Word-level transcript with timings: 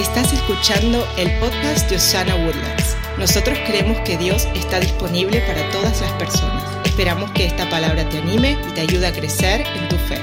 Estás 0.00 0.32
escuchando 0.32 1.06
el 1.18 1.30
podcast 1.40 1.90
de 1.90 1.96
Osana 1.96 2.34
Woodlands. 2.34 2.96
Nosotros 3.18 3.58
creemos 3.66 4.00
que 4.00 4.16
Dios 4.16 4.48
está 4.54 4.80
disponible 4.80 5.42
para 5.42 5.68
todas 5.72 6.00
las 6.00 6.10
personas. 6.12 6.64
Esperamos 6.86 7.30
que 7.32 7.44
esta 7.44 7.68
palabra 7.68 8.08
te 8.08 8.16
anime 8.16 8.58
y 8.66 8.72
te 8.72 8.80
ayude 8.80 9.06
a 9.06 9.12
crecer 9.12 9.60
en 9.60 9.88
tu 9.90 9.96
fe. 9.96 10.18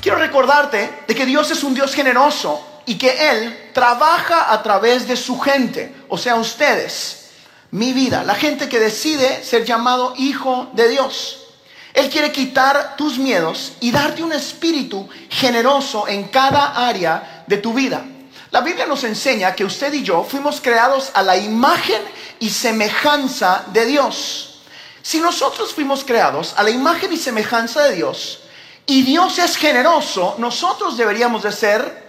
Quiero 0.00 0.16
recordarte 0.16 0.90
de 1.06 1.14
que 1.14 1.26
Dios 1.26 1.50
es 1.50 1.62
un 1.64 1.74
Dios 1.74 1.92
generoso 1.94 2.66
y 2.86 2.94
que 2.96 3.30
Él 3.30 3.72
trabaja 3.74 4.50
a 4.50 4.62
través 4.62 5.06
de 5.06 5.16
su 5.16 5.38
gente, 5.38 5.94
o 6.08 6.16
sea, 6.16 6.36
ustedes, 6.36 7.32
mi 7.72 7.92
vida, 7.92 8.24
la 8.24 8.36
gente 8.36 8.70
que 8.70 8.80
decide 8.80 9.44
ser 9.44 9.66
llamado 9.66 10.14
hijo 10.16 10.70
de 10.72 10.88
Dios. 10.88 11.48
Él 11.92 12.08
quiere 12.08 12.32
quitar 12.32 12.96
tus 12.96 13.18
miedos 13.18 13.74
y 13.80 13.90
darte 13.90 14.22
un 14.22 14.32
espíritu 14.32 15.06
generoso 15.28 16.08
en 16.08 16.24
cada 16.28 16.88
área 16.88 17.44
de 17.46 17.58
tu 17.58 17.74
vida. 17.74 18.02
La 18.50 18.60
Biblia 18.60 18.86
nos 18.86 19.04
enseña 19.04 19.54
que 19.54 19.64
usted 19.64 19.92
y 19.92 20.02
yo 20.02 20.24
fuimos 20.24 20.60
creados 20.60 21.10
a 21.14 21.22
la 21.22 21.36
imagen 21.36 22.02
y 22.38 22.50
semejanza 22.50 23.64
de 23.68 23.86
Dios. 23.86 24.60
Si 25.02 25.20
nosotros 25.20 25.72
fuimos 25.72 26.04
creados 26.04 26.54
a 26.56 26.62
la 26.62 26.70
imagen 26.70 27.12
y 27.12 27.16
semejanza 27.16 27.84
de 27.84 27.96
Dios 27.96 28.40
y 28.86 29.02
Dios 29.02 29.38
es 29.38 29.56
generoso, 29.56 30.36
nosotros 30.38 30.96
deberíamos 30.96 31.42
de 31.42 31.52
ser 31.52 32.06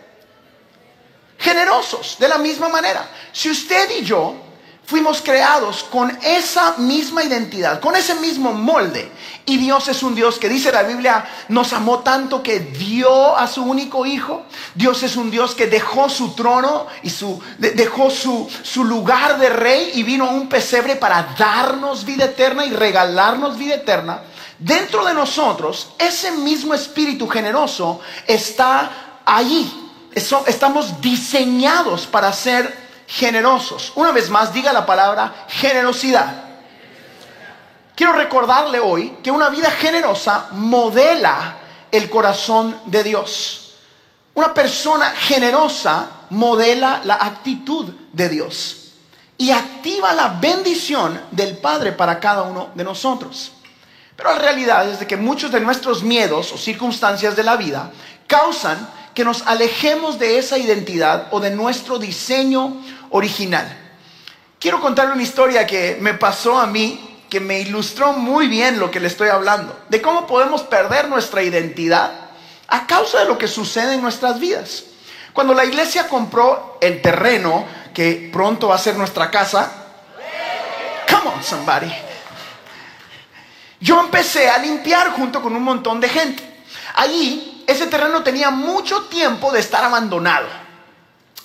generosos 1.37 2.17
de 2.19 2.27
la 2.27 2.37
misma 2.37 2.69
manera. 2.69 3.07
Si 3.31 3.49
usted 3.49 3.89
y 3.99 4.03
yo 4.03 4.46
fuimos 4.87 5.21
creados 5.21 5.83
con 5.83 6.17
esa 6.23 6.77
misma 6.77 7.21
identidad, 7.21 7.81
con 7.81 7.97
ese 7.97 8.15
mismo 8.15 8.53
molde. 8.53 9.11
Y 9.45 9.57
Dios 9.57 9.89
es 9.89 10.01
un 10.01 10.15
Dios 10.15 10.39
que 10.39 10.47
dice 10.47 10.71
la 10.71 10.83
Biblia, 10.83 11.25
nos 11.49 11.73
amó 11.73 11.99
tanto 11.99 12.41
que 12.41 12.61
dio 12.61 13.35
a 13.35 13.47
su 13.47 13.63
único 13.63 14.05
hijo. 14.05 14.45
Dios 14.75 15.03
es 15.03 15.17
un 15.17 15.29
Dios 15.29 15.55
que 15.55 15.67
dejó 15.67 16.09
su 16.09 16.33
trono 16.35 16.87
y 17.03 17.09
su, 17.09 17.37
dejó 17.57 18.09
su, 18.09 18.49
su 18.63 18.85
lugar 18.85 19.37
de 19.39 19.49
rey 19.49 19.91
y 19.95 20.03
vino 20.03 20.23
a 20.25 20.31
un 20.31 20.47
pesebre 20.47 20.95
para 20.95 21.35
darnos 21.37 22.05
vida 22.05 22.23
eterna 22.23 22.65
y 22.65 22.71
regalarnos 22.71 23.57
vida 23.57 23.75
eterna. 23.75 24.21
Dentro 24.57 25.03
de 25.03 25.13
nosotros, 25.13 25.89
ese 25.99 26.31
mismo 26.31 26.73
espíritu 26.73 27.27
generoso 27.27 27.99
está 28.25 29.19
allí. 29.25 29.69
Estamos 30.15 31.01
diseñados 31.01 32.07
para 32.07 32.31
ser 32.31 32.86
generosos. 33.07 33.93
Una 33.95 34.11
vez 34.11 34.29
más, 34.29 34.53
diga 34.53 34.71
la 34.73 34.85
palabra 34.85 35.45
generosidad. 35.47 36.43
Quiero 37.95 38.13
recordarle 38.13 38.79
hoy 38.79 39.17
que 39.23 39.31
una 39.31 39.49
vida 39.49 39.71
generosa 39.71 40.49
modela 40.51 41.57
el 41.91 42.09
corazón 42.09 42.79
de 42.85 43.03
Dios. 43.03 43.73
Una 44.35 44.53
persona 44.53 45.11
generosa 45.11 46.07
modela 46.29 47.01
la 47.05 47.15
actitud 47.15 47.91
de 48.13 48.29
Dios 48.29 48.91
y 49.37 49.51
activa 49.51 50.13
la 50.13 50.29
bendición 50.39 51.19
del 51.31 51.57
Padre 51.57 51.91
para 51.91 52.19
cada 52.19 52.43
uno 52.43 52.69
de 52.75 52.83
nosotros. 52.83 53.53
Pero 54.15 54.33
la 54.33 54.39
realidad 54.39 54.89
es 54.89 54.99
de 54.99 55.07
que 55.07 55.17
muchos 55.17 55.51
de 55.51 55.59
nuestros 55.59 56.03
miedos 56.03 56.51
o 56.51 56.57
circunstancias 56.57 57.35
de 57.35 57.43
la 57.43 57.55
vida 57.55 57.91
causan 58.27 58.89
que 59.13 59.23
nos 59.23 59.41
alejemos 59.47 60.19
de 60.19 60.37
esa 60.37 60.59
identidad 60.59 61.29
o 61.31 61.39
de 61.39 61.49
nuestro 61.49 61.97
diseño 61.97 62.77
original. 63.11 63.67
Quiero 64.59 64.81
contarle 64.81 65.13
una 65.13 65.23
historia 65.23 65.67
que 65.67 65.97
me 66.01 66.13
pasó 66.13 66.59
a 66.59 66.67
mí, 66.67 67.23
que 67.29 67.39
me 67.39 67.59
ilustró 67.59 68.13
muy 68.13 68.47
bien 68.47 68.79
lo 68.79 68.89
que 68.89 68.99
le 68.99 69.07
estoy 69.07 69.29
hablando, 69.29 69.79
de 69.89 70.01
cómo 70.01 70.25
podemos 70.25 70.63
perder 70.63 71.09
nuestra 71.09 71.43
identidad 71.43 72.11
a 72.67 72.87
causa 72.87 73.19
de 73.19 73.25
lo 73.25 73.37
que 73.37 73.47
sucede 73.47 73.95
en 73.95 74.01
nuestras 74.01 74.39
vidas. 74.39 74.83
Cuando 75.33 75.53
la 75.53 75.65
iglesia 75.65 76.07
compró 76.07 76.77
el 76.81 77.01
terreno 77.01 77.65
que 77.93 78.29
pronto 78.33 78.69
va 78.69 78.75
a 78.75 78.79
ser 78.79 78.95
nuestra 78.95 79.29
casa, 79.29 79.71
come 81.09 81.29
on 81.35 81.43
somebody, 81.43 81.93
yo 83.79 83.99
empecé 83.99 84.49
a 84.49 84.57
limpiar 84.57 85.11
junto 85.11 85.41
con 85.41 85.55
un 85.55 85.63
montón 85.63 85.99
de 85.99 86.09
gente. 86.09 86.63
Allí 86.95 87.63
ese 87.67 87.87
terreno 87.87 88.23
tenía 88.23 88.49
mucho 88.49 89.03
tiempo 89.03 89.51
de 89.51 89.59
estar 89.59 89.83
abandonado. 89.83 90.47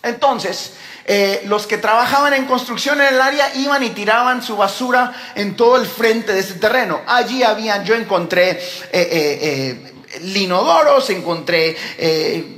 Entonces, 0.03 0.75
eh, 1.05 1.43
los 1.47 1.67
que 1.67 1.79
trabajaban 1.79 2.35
en 2.35 2.47
construcción 2.47 3.01
en 3.01 3.15
el 3.15 3.21
área 3.21 3.55
iban 3.55 3.83
y 3.83 3.91
tiraban 3.91 4.43
su 4.43 4.57
basura 4.57 5.13
en 5.35 5.57
todo 5.57 5.77
el 5.77 5.87
frente 5.87 6.33
de 6.33 6.41
ese 6.41 6.55
terreno. 6.55 7.01
Allí 7.07 7.43
habían, 7.43 7.85
yo 7.85 7.95
encontré 7.95 8.51
eh, 8.51 8.59
eh, 8.93 9.93
linodoros, 10.23 11.11
encontré 11.11 11.77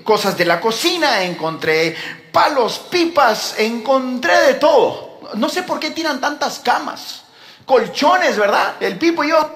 cosas 0.02 0.36
de 0.36 0.44
la 0.44 0.60
cocina, 0.60 1.22
encontré 1.22 1.96
palos, 2.32 2.80
pipas, 2.90 3.54
encontré 3.58 4.38
de 4.40 4.54
todo. 4.54 5.20
No 5.34 5.48
sé 5.48 5.62
por 5.62 5.80
qué 5.80 5.90
tiran 5.90 6.20
tantas 6.20 6.58
camas 6.58 7.22
colchones, 7.64 8.36
¿verdad? 8.36 8.74
El 8.80 8.98
Pipo 8.98 9.24
y 9.24 9.28
yo 9.30 9.54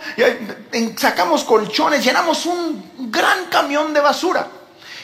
sacamos 0.96 1.44
colchones, 1.44 2.02
llenamos 2.02 2.46
un 2.46 3.10
gran 3.10 3.46
camión 3.46 3.92
de 3.92 4.00
basura. 4.00 4.48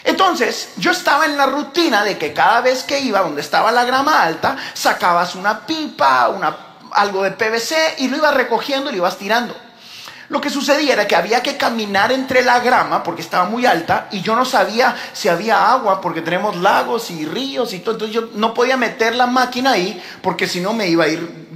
Entonces, 0.04 0.74
yo 0.76 0.90
estaba 0.90 1.24
en 1.24 1.36
la 1.36 1.46
rutina 1.46 2.04
de 2.04 2.18
que 2.18 2.34
cada 2.34 2.60
vez 2.60 2.84
que 2.84 3.00
iba 3.00 3.20
donde 3.20 3.40
estaba 3.40 3.72
la 3.72 3.84
grama 3.84 4.22
alta, 4.22 4.56
sacabas 4.74 5.34
una 5.34 5.66
pipa, 5.66 6.28
una, 6.28 6.54
algo 6.92 7.22
de 7.22 7.30
PVC 7.30 7.96
y 7.98 8.08
lo 8.08 8.18
ibas 8.18 8.34
recogiendo 8.34 8.90
y 8.90 8.92
lo 8.92 8.98
ibas 8.98 9.16
tirando. 9.16 9.56
Lo 10.28 10.40
que 10.40 10.50
sucedía 10.50 10.94
era 10.94 11.06
que 11.06 11.16
había 11.16 11.42
que 11.42 11.56
caminar 11.56 12.10
entre 12.12 12.42
la 12.42 12.60
grama 12.60 13.02
porque 13.02 13.22
estaba 13.22 13.44
muy 13.44 13.66
alta 13.66 14.08
y 14.10 14.20
yo 14.22 14.34
no 14.34 14.44
sabía 14.44 14.96
si 15.12 15.28
había 15.28 15.70
agua 15.70 16.00
porque 16.00 16.22
tenemos 16.22 16.56
lagos 16.56 17.10
y 17.10 17.26
ríos 17.26 17.72
y 17.74 17.80
todo. 17.80 17.94
Entonces 17.94 18.14
yo 18.14 18.28
no 18.34 18.54
podía 18.54 18.76
meter 18.76 19.14
la 19.14 19.26
máquina 19.26 19.72
ahí 19.72 20.02
porque 20.22 20.46
si 20.46 20.60
no 20.60 20.72
me 20.72 20.88
iba 20.88 21.04
a 21.04 21.08
ir 21.08 21.46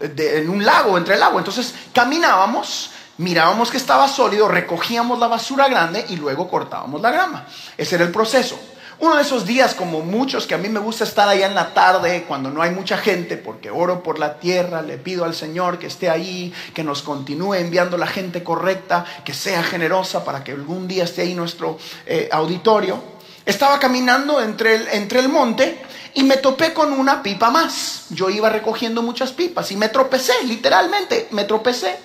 en 0.00 0.48
un 0.50 0.64
lago, 0.64 0.98
entre 0.98 1.14
el 1.14 1.22
agua. 1.22 1.40
Entonces 1.40 1.74
caminábamos, 1.94 2.90
mirábamos 3.20 3.70
que 3.70 3.76
estaba 3.76 4.08
sólido, 4.08 4.48
recogíamos 4.48 5.18
la 5.18 5.28
basura 5.28 5.68
grande 5.68 6.06
y 6.08 6.16
luego 6.16 6.48
cortábamos 6.48 7.00
la 7.02 7.10
grama. 7.10 7.46
Ese 7.76 7.96
era 7.96 8.04
el 8.04 8.10
proceso. 8.10 8.58
Uno 8.98 9.16
de 9.16 9.22
esos 9.22 9.46
días, 9.46 9.74
como 9.74 10.00
muchos, 10.00 10.46
que 10.46 10.54
a 10.54 10.58
mí 10.58 10.68
me 10.68 10.80
gusta 10.80 11.04
estar 11.04 11.28
allá 11.28 11.46
en 11.46 11.54
la 11.54 11.72
tarde, 11.72 12.24
cuando 12.26 12.50
no 12.50 12.60
hay 12.60 12.70
mucha 12.70 12.96
gente, 12.96 13.36
porque 13.36 13.70
oro 13.70 14.02
por 14.02 14.18
la 14.18 14.38
tierra, 14.38 14.82
le 14.82 14.98
pido 14.98 15.24
al 15.24 15.34
Señor 15.34 15.78
que 15.78 15.86
esté 15.86 16.10
ahí, 16.10 16.52
que 16.74 16.82
nos 16.82 17.02
continúe 17.02 17.54
enviando 17.54 17.96
la 17.96 18.06
gente 18.06 18.42
correcta, 18.42 19.04
que 19.24 19.32
sea 19.32 19.62
generosa 19.62 20.24
para 20.24 20.42
que 20.42 20.52
algún 20.52 20.88
día 20.88 21.04
esté 21.04 21.22
ahí 21.22 21.34
nuestro 21.34 21.78
eh, 22.06 22.28
auditorio. 22.32 23.02
Estaba 23.46 23.78
caminando 23.78 24.40
entre 24.40 24.74
el, 24.74 24.88
entre 24.88 25.20
el 25.20 25.28
monte 25.28 25.78
y 26.14 26.22
me 26.22 26.36
topé 26.36 26.72
con 26.72 26.92
una 26.92 27.22
pipa 27.22 27.50
más. 27.50 28.06
Yo 28.10 28.30
iba 28.30 28.48
recogiendo 28.48 29.02
muchas 29.02 29.32
pipas 29.32 29.70
y 29.72 29.76
me 29.76 29.88
tropecé, 29.88 30.32
literalmente, 30.44 31.28
me 31.30 31.44
tropecé. 31.44 31.96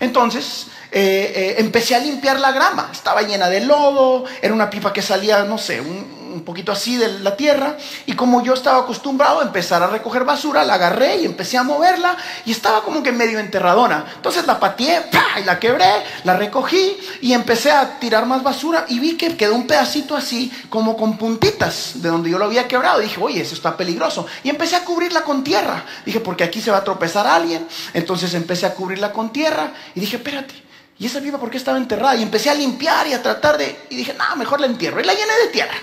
Entonces 0.00 0.66
eh, 0.92 1.32
eh, 1.34 1.54
empecé 1.58 1.94
a 1.94 1.98
limpiar 1.98 2.38
la 2.38 2.52
grama, 2.52 2.90
estaba 2.92 3.22
llena 3.22 3.48
de 3.48 3.60
lodo, 3.60 4.24
era 4.40 4.54
una 4.54 4.70
pipa 4.70 4.92
que 4.92 5.02
salía, 5.02 5.44
no 5.44 5.58
sé, 5.58 5.80
un, 5.80 6.16
un 6.36 6.44
poquito 6.44 6.72
así 6.72 6.96
de 6.96 7.20
la 7.20 7.36
tierra 7.36 7.76
y 8.04 8.12
como 8.12 8.42
yo 8.42 8.54
estaba 8.54 8.78
acostumbrado 8.78 9.40
a 9.40 9.44
empezar 9.44 9.82
a 9.82 9.86
recoger 9.86 10.24
basura, 10.24 10.64
la 10.64 10.74
agarré 10.74 11.16
y 11.16 11.24
empecé 11.24 11.56
a 11.56 11.62
moverla 11.62 12.16
y 12.44 12.52
estaba 12.52 12.82
como 12.82 13.02
que 13.02 13.12
medio 13.12 13.38
enterradona. 13.38 14.04
Entonces 14.14 14.46
la 14.46 14.60
pateé 14.60 15.06
y 15.40 15.44
la 15.44 15.58
quebré, 15.58 15.90
la 16.24 16.36
recogí 16.36 16.96
y 17.20 17.32
empecé 17.32 17.72
a 17.72 17.98
tirar 17.98 18.26
más 18.26 18.42
basura 18.42 18.84
y 18.88 19.00
vi 19.00 19.16
que 19.16 19.36
quedó 19.36 19.54
un 19.54 19.66
pedacito 19.66 20.16
así 20.16 20.52
como 20.68 20.96
con 20.96 21.16
puntitas 21.16 21.92
de 22.02 22.08
donde 22.08 22.30
yo 22.30 22.38
lo 22.38 22.44
había 22.44 22.68
quebrado. 22.68 23.00
dije, 23.00 23.20
oye, 23.20 23.40
eso 23.40 23.54
está 23.54 23.76
peligroso. 23.76 24.26
Y 24.44 24.50
empecé 24.50 24.76
a 24.76 24.84
cubrirla 24.84 25.22
con 25.22 25.42
tierra. 25.42 25.84
Dije, 26.04 26.20
porque 26.20 26.44
aquí 26.44 26.60
se 26.60 26.70
va 26.70 26.78
a 26.78 26.84
tropezar 26.84 27.26
alguien. 27.26 27.66
Entonces 27.94 28.34
empecé 28.34 28.66
a 28.66 28.74
cubrirla 28.74 29.12
con 29.12 29.32
tierra 29.32 29.72
y 29.94 30.00
dije, 30.00 30.16
espérate. 30.16 30.66
¿Y 30.98 31.06
esa 31.06 31.20
pipa 31.20 31.38
por 31.38 31.50
qué 31.50 31.58
estaba 31.58 31.76
enterrada? 31.76 32.16
Y 32.16 32.22
empecé 32.22 32.48
a 32.48 32.54
limpiar 32.54 33.06
y 33.06 33.12
a 33.12 33.22
tratar 33.22 33.58
de... 33.58 33.84
Y 33.90 33.96
dije, 33.96 34.14
no, 34.14 34.36
mejor 34.36 34.60
la 34.60 34.66
entierro. 34.66 35.00
Y 35.00 35.04
la 35.04 35.12
llené 35.12 35.32
de 35.44 35.52
tierra. 35.52 35.74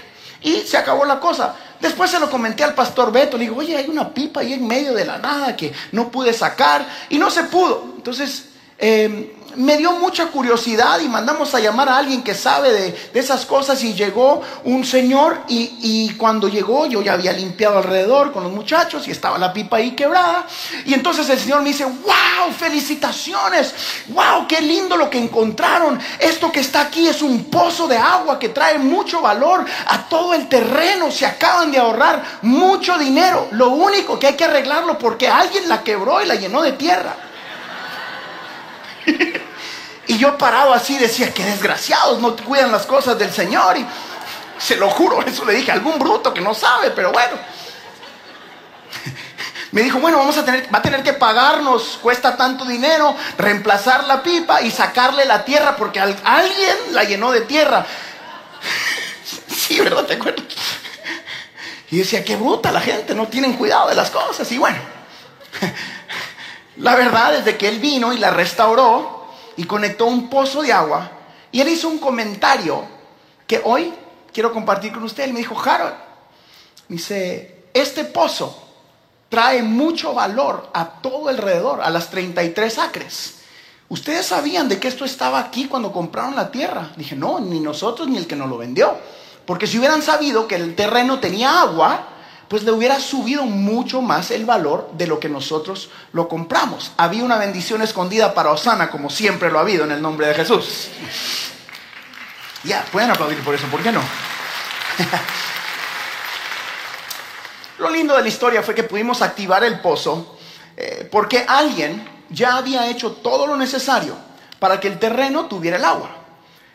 Y 0.43 0.61
se 0.61 0.77
acabó 0.77 1.05
la 1.05 1.19
cosa. 1.19 1.55
Después 1.79 2.11
se 2.11 2.19
lo 2.19 2.29
comenté 2.29 2.63
al 2.63 2.75
pastor 2.75 3.11
Beto. 3.11 3.37
Le 3.37 3.45
digo, 3.45 3.57
oye, 3.57 3.75
hay 3.75 3.87
una 3.87 4.13
pipa 4.13 4.41
ahí 4.41 4.53
en 4.53 4.67
medio 4.67 4.93
de 4.93 5.05
la 5.05 5.17
nada 5.17 5.55
que 5.55 5.73
no 5.91 6.09
pude 6.09 6.33
sacar. 6.33 6.87
Y 7.09 7.17
no 7.17 7.29
se 7.29 7.43
pudo. 7.43 7.93
Entonces, 7.97 8.49
eh, 8.85 9.33
me 9.55 9.77
dio 9.77 9.93
mucha 9.93 10.27
curiosidad 10.27 10.99
y 10.99 11.07
mandamos 11.07 11.55
a 11.55 11.59
llamar 11.61 11.87
a 11.87 11.97
alguien 11.97 12.21
que 12.21 12.33
sabe 12.33 12.73
de, 12.73 13.09
esas 13.13 13.45
cosas 13.45 13.81
y 13.81 13.93
llegó 13.93 14.41
un 14.65 14.83
señor 14.83 15.43
y, 15.47 15.77
y, 15.81 16.15
cuando 16.15 16.49
llegó 16.49 16.85
yo 16.85 17.01
ya 17.01 17.13
había 17.13 17.31
limpiado 17.31 17.77
alrededor 17.77 18.33
con 18.33 18.43
los 18.43 18.51
muchachos 18.51 19.07
y 19.07 19.11
estaba 19.11 19.37
la 19.37 19.53
pipa 19.53 19.77
ahí 19.77 19.91
quebrada. 19.91 20.45
Y 20.85 20.93
entonces 20.93 21.29
el 21.29 21.39
señor 21.39 21.61
me 21.61 21.69
dice, 21.69 21.85
wow, 21.85 22.51
felicitaciones, 22.57 23.73
wow, 24.09 24.45
qué 24.49 24.59
lindo 24.59 24.97
lo 24.97 25.09
que 25.09 25.19
encontraron, 25.19 25.97
esto 26.19 26.51
que 26.51 26.59
está 26.59 26.81
aquí 26.81 27.07
es 27.07 27.21
un 27.21 27.45
pozo 27.45 27.87
de 27.87 27.95
agua 27.97 28.37
que 28.37 28.49
trae 28.49 28.79
mucho 28.79 29.21
valor 29.21 29.63
a 29.85 30.09
todo 30.09 30.33
el 30.33 30.49
terreno, 30.49 31.09
se 31.09 31.25
acaban 31.25 31.71
de 31.71 31.77
ahorrar 31.77 32.39
mucho 32.41 32.97
dinero, 32.97 33.47
lo 33.51 33.69
único 33.69 34.19
que 34.19 34.27
hay 34.27 34.33
que 34.33 34.43
arreglarlo 34.43 34.97
porque 34.97 35.29
alguien 35.29 35.69
la 35.69 35.83
quebró 35.83 36.21
y 36.21 36.25
la 36.25 36.35
llenó 36.35 36.61
de 36.61 36.73
tierra. 36.73 37.29
Y 40.07 40.17
yo 40.17 40.37
parado 40.37 40.73
así 40.73 40.97
decía, 40.97 41.33
qué 41.33 41.43
desgraciados, 41.43 42.19
no 42.19 42.35
cuidan 42.35 42.71
las 42.71 42.85
cosas 42.85 43.17
del 43.17 43.31
Señor. 43.31 43.77
Y 43.77 43.85
Se 44.59 44.75
lo 44.75 44.89
juro, 44.89 45.21
eso 45.25 45.45
le 45.45 45.53
dije, 45.53 45.71
algún 45.71 45.99
bruto 45.99 46.33
que 46.33 46.41
no 46.41 46.53
sabe, 46.53 46.91
pero 46.91 47.11
bueno. 47.11 47.33
Me 49.71 49.81
dijo, 49.81 49.99
bueno, 49.99 50.19
vamos 50.19 50.37
a 50.37 50.45
tener, 50.45 50.71
va 50.71 50.77
a 50.77 50.81
tener 50.83 51.01
que 51.01 51.13
pagarnos, 51.13 51.97
cuesta 51.99 52.37
tanto 52.37 52.63
dinero, 52.63 53.15
reemplazar 53.39 54.03
la 54.03 54.21
pipa 54.21 54.61
y 54.61 54.69
sacarle 54.69 55.25
la 55.25 55.43
tierra, 55.45 55.75
porque 55.75 55.99
alguien 55.99 56.77
la 56.91 57.03
llenó 57.03 57.31
de 57.31 57.41
tierra. 57.41 57.85
Sí, 59.47 59.79
¿verdad? 59.79 60.03
¿Te 60.03 60.15
acuerdas? 60.15 60.43
Y 61.89 61.99
decía, 61.99 62.25
qué 62.25 62.35
bruta 62.35 62.71
la 62.71 62.81
gente, 62.81 63.15
no 63.15 63.27
tienen 63.27 63.53
cuidado 63.53 63.87
de 63.87 63.95
las 63.95 64.09
cosas. 64.09 64.51
Y 64.51 64.57
bueno, 64.57 64.77
la 66.77 66.95
verdad 66.95 67.35
es 67.35 67.45
de 67.45 67.57
que 67.57 67.67
él 67.67 67.79
vino 67.79 68.13
y 68.13 68.17
la 68.17 68.31
restauró 68.31 69.27
y 69.57 69.65
conectó 69.65 70.05
un 70.05 70.29
pozo 70.29 70.61
de 70.61 70.73
agua. 70.73 71.11
Y 71.51 71.61
él 71.61 71.69
hizo 71.69 71.87
un 71.87 71.99
comentario 71.99 72.83
que 73.45 73.61
hoy 73.63 73.93
quiero 74.31 74.51
compartir 74.51 74.91
con 74.91 75.03
usted. 75.03 75.25
Él 75.25 75.33
me 75.33 75.39
dijo, 75.39 75.59
Harold, 75.59 75.93
dice, 76.87 77.65
este 77.73 78.05
pozo 78.05 78.59
trae 79.29 79.61
mucho 79.61 80.13
valor 80.13 80.69
a 80.73 81.01
todo 81.01 81.29
alrededor, 81.29 81.81
a 81.81 81.89
las 81.89 82.09
33 82.09 82.79
acres. 82.79 83.35
¿Ustedes 83.89 84.25
sabían 84.25 84.69
de 84.69 84.79
que 84.79 84.87
esto 84.87 85.05
estaba 85.05 85.39
aquí 85.39 85.67
cuando 85.67 85.91
compraron 85.91 86.35
la 86.35 86.49
tierra? 86.49 86.91
Dije, 86.95 87.15
no, 87.15 87.39
ni 87.39 87.59
nosotros 87.59 88.07
ni 88.07 88.17
el 88.17 88.25
que 88.25 88.35
nos 88.35 88.49
lo 88.49 88.57
vendió. 88.57 88.97
Porque 89.45 89.67
si 89.67 89.77
hubieran 89.77 90.01
sabido 90.01 90.47
que 90.47 90.55
el 90.55 90.75
terreno 90.75 91.19
tenía 91.19 91.61
agua, 91.61 92.07
pues 92.47 92.63
le 92.63 92.71
hubiera 92.71 92.99
subido 92.99 93.45
mucho 93.45 94.01
más 94.01 94.31
el 94.31 94.45
valor 94.45 94.91
de 94.93 95.07
lo 95.07 95.19
que 95.19 95.29
nosotros 95.29 95.89
lo 96.11 96.27
compramos. 96.27 96.91
Había 96.97 97.23
una 97.23 97.37
bendición 97.37 97.81
escondida 97.81 98.33
para 98.33 98.51
Osana, 98.51 98.89
como 98.89 99.09
siempre 99.09 99.51
lo 99.51 99.57
ha 99.57 99.61
habido 99.61 99.85
en 99.85 99.91
el 99.91 100.01
nombre 100.01 100.27
de 100.27 100.35
Jesús. 100.35 100.89
Ya, 102.63 102.85
pueden 102.91 103.11
aplaudir 103.11 103.39
por 103.43 103.55
eso, 103.55 103.67
¿por 103.67 103.81
qué 103.81 103.91
no? 103.91 104.01
Lo 107.79 107.89
lindo 107.89 108.15
de 108.15 108.21
la 108.21 108.27
historia 108.27 108.61
fue 108.63 108.75
que 108.75 108.83
pudimos 108.83 109.21
activar 109.21 109.63
el 109.63 109.79
pozo 109.81 110.37
eh, 110.77 111.07
porque 111.11 111.43
alguien 111.47 112.07
ya 112.29 112.57
había 112.57 112.87
hecho 112.87 113.13
todo 113.13 113.47
lo 113.47 113.57
necesario 113.57 114.15
para 114.59 114.79
que 114.79 114.87
el 114.87 114.99
terreno 114.99 115.45
tuviera 115.45 115.77
el 115.77 115.83
agua. 115.83 116.09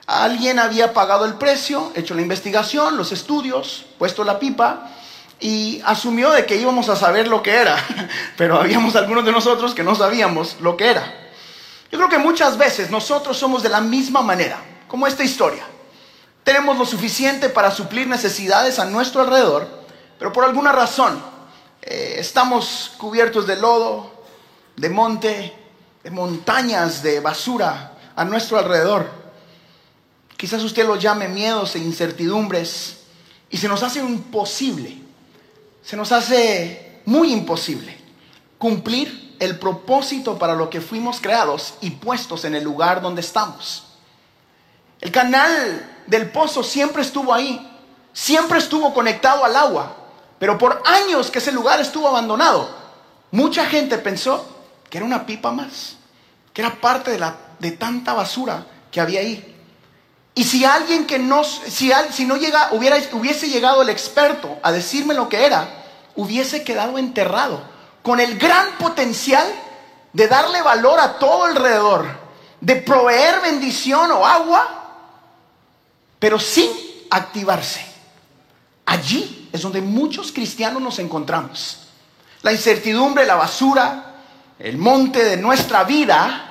Alguien 0.07 0.59
había 0.59 0.93
pagado 0.93 1.25
el 1.25 1.35
precio, 1.35 1.93
hecho 1.95 2.15
la 2.15 2.23
investigación, 2.23 2.97
los 2.97 3.13
estudios, 3.13 3.87
puesto 3.99 4.25
la 4.25 4.39
pipa 4.39 4.91
y 5.41 5.81
asumió 5.85 6.31
de 6.31 6.47
que 6.47 6.57
íbamos 6.57 6.89
a 6.89 6.97
saber 6.97 7.29
lo 7.29 7.43
que 7.43 7.55
era, 7.55 7.77
pero 8.37 8.59
habíamos 8.61 8.97
algunos 8.97 9.25
de 9.25 9.33
nosotros 9.33 9.75
que 9.75 9.85
no 9.85 9.95
sabíamos 9.95 10.57
lo 10.61 10.77
que 10.77 10.89
era. 10.89 11.31
Yo 11.91 11.99
creo 11.99 12.09
que 12.09 12.19
muchas 12.19 12.59
veces 12.59 12.91
nosotros 12.91 13.37
somos 13.37 13.63
de 13.63 13.69
la 13.69 13.81
misma 13.81 14.23
manera, 14.23 14.59
como 14.89 15.07
esta 15.07 15.25
historia. 15.25 15.65
Tenemos 16.45 16.79
lo 16.79 16.85
suficiente 16.85 17.49
para 17.49 17.71
suplir 17.71 18.07
necesidades 18.07 18.79
a 18.79 18.85
nuestro 18.85 19.23
alrededor, 19.23 19.69
pero 20.19 20.33
por 20.33 20.45
alguna 20.45 20.73
razón 20.73 21.23
eh, 21.83 22.17
estamos 22.19 22.93
cubiertos 22.99 23.47
de 23.47 23.57
lodo, 23.57 24.25
de 24.77 24.91
monte, 24.91 25.57
de 26.03 26.11
montañas 26.11 27.03
de 27.03 27.21
basura 27.21 27.93
a 28.17 28.25
nuestro 28.25 28.59
alrededor. 28.59 29.11
Quizás 30.37 30.63
usted 30.63 30.87
lo 30.87 30.97
llame 30.97 31.29
miedos 31.29 31.75
e 31.75 31.81
incertidumbres 31.81 32.99
y 33.51 33.57
se 33.57 33.69
nos 33.69 33.83
hace 33.83 34.01
imposible, 34.01 34.97
se 35.83 35.97
nos 35.97 36.13
hace 36.13 37.01
muy 37.05 37.33
imposible 37.33 37.97
cumplir 38.59 39.37
el 39.39 39.59
propósito 39.59 40.39
para 40.39 40.55
lo 40.55 40.69
que 40.69 40.81
fuimos 40.81 41.21
creados 41.21 41.75
y 41.81 41.91
puestos 41.91 42.45
en 42.45 42.55
el 42.55 42.65
lugar 42.65 43.01
donde 43.01 43.21
estamos. 43.21 43.85
El 45.01 45.13
canal 45.13 46.03
del 46.07 46.31
pozo 46.31 46.63
siempre 46.63 47.03
estuvo 47.03 47.33
ahí, 47.33 47.67
siempre 48.13 48.59
estuvo 48.59 48.93
conectado 48.93 49.45
al 49.45 49.55
agua, 49.55 49.97
pero 50.39 50.59
por 50.59 50.83
años 50.85 51.31
que 51.31 51.39
ese 51.39 51.53
lugar 51.53 51.81
estuvo 51.81 52.09
abandonado, 52.09 52.69
mucha 53.31 53.67
gente 53.67 53.99
pensó 53.99 54.47
que 54.91 54.99
era 54.99 55.07
una 55.07 55.25
pipa 55.25 55.53
más, 55.53 55.97
que 56.53 56.63
era 56.63 56.81
parte 56.81 57.13
de, 57.13 57.19
la, 57.19 57.37
de 57.59 57.73
tanta 57.73 58.13
basura 58.13 58.67
que 58.91 59.01
había 59.01 59.21
ahí. 59.21 59.55
Y 60.35 60.45
si 60.45 60.65
alguien 60.65 61.07
que 61.07 61.19
no, 61.19 61.43
si, 61.45 61.91
si 62.11 62.25
no 62.25 62.37
llega, 62.37 62.69
hubiera, 62.73 62.97
hubiese 63.13 63.49
llegado 63.49 63.83
el 63.83 63.89
experto 63.89 64.59
a 64.63 64.71
decirme 64.71 65.15
lo 65.15 65.29
que 65.29 65.45
era, 65.45 65.69
hubiese 66.15 66.63
quedado 66.63 66.99
enterrado, 66.99 67.63
con 68.03 68.21
el 68.21 68.39
gran 68.39 68.79
potencial 68.79 69.47
de 70.13 70.29
darle 70.29 70.63
valor 70.63 71.01
a 71.01 71.19
todo 71.19 71.45
alrededor, 71.45 72.07
de 72.61 72.77
proveer 72.77 73.41
bendición 73.41 74.11
o 74.13 74.27
agua, 74.27 74.95
pero 76.19 76.39
sin 76.39 76.71
activarse. 77.11 77.85
Allí 78.87 79.49
es 79.53 79.63
donde 79.63 79.81
muchos 79.81 80.33
cristianos 80.33 80.81
nos 80.81 80.99
encontramos. 80.99 81.89
La 82.43 82.53
incertidumbre, 82.53 83.27
la 83.27 83.35
basura, 83.35 84.17
el 84.59 84.79
monte 84.79 85.25
de 85.25 85.37
nuestra 85.37 85.85
vida 85.85 86.45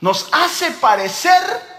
nos 0.00 0.28
hace 0.32 0.70
parecer 0.72 1.69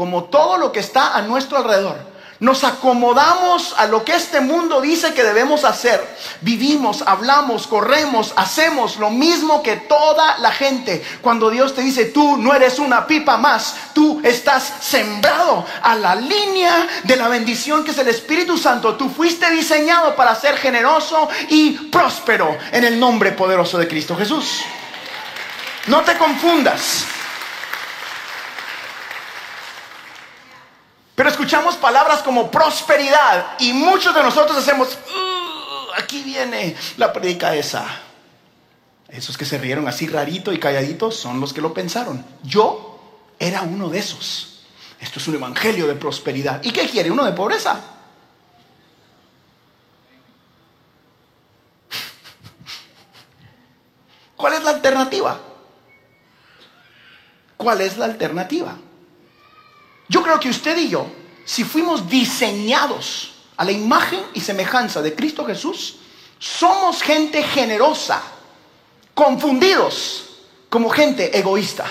como 0.00 0.24
todo 0.24 0.56
lo 0.56 0.72
que 0.72 0.80
está 0.80 1.14
a 1.14 1.20
nuestro 1.20 1.58
alrededor 1.58 1.98
nos 2.38 2.64
acomodamos 2.64 3.74
a 3.76 3.84
lo 3.84 4.02
que 4.02 4.14
este 4.14 4.40
mundo 4.40 4.80
dice 4.80 5.12
que 5.12 5.22
debemos 5.22 5.62
hacer. 5.62 6.02
Vivimos, 6.40 7.04
hablamos, 7.06 7.66
corremos, 7.66 8.32
hacemos 8.34 8.96
lo 8.96 9.10
mismo 9.10 9.62
que 9.62 9.76
toda 9.76 10.38
la 10.38 10.50
gente. 10.50 11.04
Cuando 11.20 11.50
Dios 11.50 11.74
te 11.74 11.82
dice, 11.82 12.06
tú 12.06 12.38
no 12.38 12.54
eres 12.54 12.78
una 12.78 13.06
pipa 13.06 13.36
más, 13.36 13.76
tú 13.92 14.22
estás 14.24 14.72
sembrado 14.80 15.66
a 15.82 15.94
la 15.96 16.14
línea 16.14 16.88
de 17.04 17.16
la 17.16 17.28
bendición 17.28 17.84
que 17.84 17.90
es 17.90 17.98
el 17.98 18.08
Espíritu 18.08 18.56
Santo. 18.56 18.96
Tú 18.96 19.10
fuiste 19.10 19.50
diseñado 19.50 20.16
para 20.16 20.34
ser 20.34 20.56
generoso 20.56 21.28
y 21.50 21.72
próspero 21.90 22.56
en 22.72 22.84
el 22.84 22.98
nombre 22.98 23.32
poderoso 23.32 23.76
de 23.76 23.86
Cristo 23.86 24.16
Jesús. 24.16 24.62
No 25.88 26.00
te 26.00 26.16
confundas. 26.16 27.19
Pero 31.20 31.28
escuchamos 31.28 31.76
palabras 31.76 32.22
como 32.22 32.50
prosperidad 32.50 33.58
y 33.58 33.74
muchos 33.74 34.14
de 34.14 34.22
nosotros 34.22 34.56
hacemos, 34.56 34.96
aquí 35.98 36.22
viene 36.22 36.74
la 36.96 37.12
predica 37.12 37.54
esa. 37.54 37.84
Esos 39.06 39.36
que 39.36 39.44
se 39.44 39.58
rieron 39.58 39.86
así 39.86 40.06
rarito 40.06 40.50
y 40.50 40.58
calladitos 40.58 41.14
son 41.14 41.38
los 41.38 41.52
que 41.52 41.60
lo 41.60 41.74
pensaron. 41.74 42.24
Yo 42.42 42.98
era 43.38 43.60
uno 43.60 43.90
de 43.90 43.98
esos. 43.98 44.62
Esto 44.98 45.18
es 45.18 45.28
un 45.28 45.34
evangelio 45.34 45.86
de 45.86 45.94
prosperidad. 45.94 46.64
¿Y 46.64 46.70
qué 46.70 46.88
quiere? 46.88 47.10
Uno 47.10 47.26
de 47.26 47.32
pobreza. 47.32 47.78
¿Cuál 54.36 54.54
es 54.54 54.64
la 54.64 54.70
alternativa? 54.70 55.38
¿Cuál 57.58 57.82
es 57.82 57.98
la 57.98 58.06
alternativa? 58.06 58.74
Yo 60.10 60.24
creo 60.24 60.40
que 60.40 60.48
usted 60.48 60.76
y 60.76 60.88
yo, 60.88 61.06
si 61.50 61.64
fuimos 61.64 62.08
diseñados 62.08 63.32
a 63.56 63.64
la 63.64 63.72
imagen 63.72 64.20
y 64.34 64.40
semejanza 64.40 65.02
de 65.02 65.16
Cristo 65.16 65.44
Jesús, 65.44 65.96
somos 66.38 67.02
gente 67.02 67.42
generosa, 67.42 68.22
confundidos 69.14 70.26
como 70.68 70.88
gente 70.90 71.36
egoísta, 71.36 71.86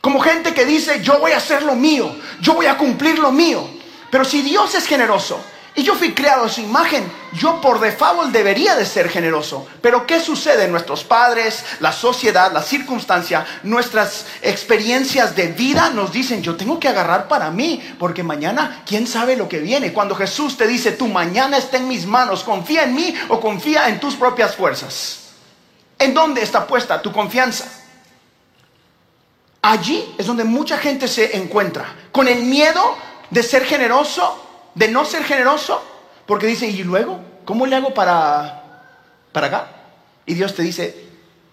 como 0.00 0.18
gente 0.18 0.52
que 0.52 0.64
dice, 0.64 1.00
yo 1.00 1.20
voy 1.20 1.30
a 1.30 1.36
hacer 1.36 1.62
lo 1.62 1.76
mío, 1.76 2.12
yo 2.40 2.54
voy 2.54 2.66
a 2.66 2.76
cumplir 2.76 3.20
lo 3.20 3.30
mío. 3.30 3.64
Pero 4.10 4.24
si 4.24 4.42
Dios 4.42 4.74
es 4.74 4.84
generoso, 4.84 5.40
y 5.76 5.84
yo 5.84 5.94
fui 5.94 6.12
creado 6.12 6.46
a 6.46 6.48
su 6.48 6.60
imagen. 6.60 7.08
Yo 7.36 7.60
por 7.60 7.80
default 7.80 8.32
debería 8.32 8.74
de 8.74 8.86
ser 8.86 9.08
generoso. 9.08 9.66
Pero 9.80 10.06
¿qué 10.06 10.20
sucede? 10.20 10.68
Nuestros 10.68 11.04
padres, 11.04 11.64
la 11.80 11.92
sociedad, 11.92 12.52
la 12.52 12.62
circunstancia, 12.62 13.44
nuestras 13.62 14.26
experiencias 14.42 15.36
de 15.36 15.48
vida 15.48 15.90
nos 15.90 16.12
dicen, 16.12 16.42
yo 16.42 16.56
tengo 16.56 16.80
que 16.80 16.88
agarrar 16.88 17.28
para 17.28 17.50
mí, 17.50 17.82
porque 17.98 18.22
mañana, 18.22 18.82
¿quién 18.86 19.06
sabe 19.06 19.36
lo 19.36 19.48
que 19.48 19.58
viene? 19.58 19.92
Cuando 19.92 20.14
Jesús 20.14 20.56
te 20.56 20.66
dice, 20.66 20.92
tu 20.92 21.08
mañana 21.08 21.58
está 21.58 21.76
en 21.76 21.88
mis 21.88 22.06
manos, 22.06 22.42
confía 22.42 22.84
en 22.84 22.94
mí 22.94 23.14
o 23.28 23.40
confía 23.40 23.88
en 23.88 24.00
tus 24.00 24.14
propias 24.14 24.56
fuerzas. 24.56 25.20
¿En 25.98 26.14
dónde 26.14 26.42
está 26.42 26.66
puesta 26.66 27.00
tu 27.02 27.12
confianza? 27.12 27.66
Allí 29.62 30.14
es 30.16 30.26
donde 30.26 30.44
mucha 30.44 30.78
gente 30.78 31.08
se 31.08 31.36
encuentra, 31.36 31.86
con 32.12 32.28
el 32.28 32.42
miedo 32.44 32.96
de 33.30 33.42
ser 33.42 33.64
generoso 33.64 34.42
de 34.76 34.88
no 34.88 35.04
ser 35.06 35.24
generoso, 35.24 35.82
porque 36.26 36.46
dice, 36.46 36.68
¿y 36.68 36.84
luego? 36.84 37.18
¿Cómo 37.46 37.64
le 37.64 37.76
hago 37.76 37.94
para, 37.94 38.82
para 39.32 39.46
acá? 39.46 39.68
Y 40.26 40.34
Dios 40.34 40.54
te 40.54 40.62
dice, 40.62 41.06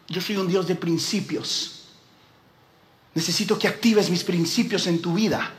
yo 0.09 0.19
soy 0.19 0.35
un 0.35 0.47
Dios 0.47 0.67
de 0.67 0.75
principios. 0.75 1.85
Necesito 3.13 3.57
que 3.57 3.69
actives 3.69 4.09
mis 4.09 4.25
principios 4.25 4.87
en 4.87 5.01
tu 5.01 5.13
vida. 5.13 5.53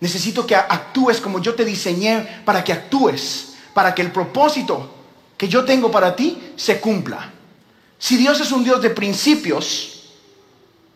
Necesito 0.00 0.44
que 0.44 0.56
actúes 0.56 1.20
como 1.20 1.40
yo 1.40 1.54
te 1.54 1.64
diseñé 1.64 2.42
para 2.44 2.64
que 2.64 2.72
actúes, 2.72 3.54
para 3.72 3.94
que 3.94 4.02
el 4.02 4.10
propósito 4.10 4.94
que 5.36 5.46
yo 5.48 5.64
tengo 5.64 5.90
para 5.90 6.16
ti 6.16 6.54
se 6.56 6.80
cumpla. 6.80 7.32
Si 7.98 8.16
Dios 8.16 8.40
es 8.40 8.50
un 8.50 8.64
Dios 8.64 8.82
de 8.82 8.90
principios, 8.90 10.10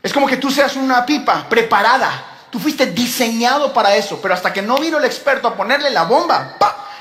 es 0.03 0.13
como 0.13 0.27
que 0.27 0.39
tú 0.39 0.51
seas 0.51 0.75
una 0.77 1.07
pipa 1.07 1.47
preparada 1.49 2.31
Tú 2.51 2.59
fuiste 2.59 2.87
diseñado 2.87 3.73
para 3.73 3.95
eso, 3.95 4.19
pero 4.21 4.35
hasta 4.35 4.53
que 4.53 4.61
no 4.61 4.77
vino 4.79 4.99
el 4.99 5.05
experto 5.05 5.47
a 5.47 5.57
ponerle 5.57 5.91
la 5.91 6.03
bomba 6.03 6.57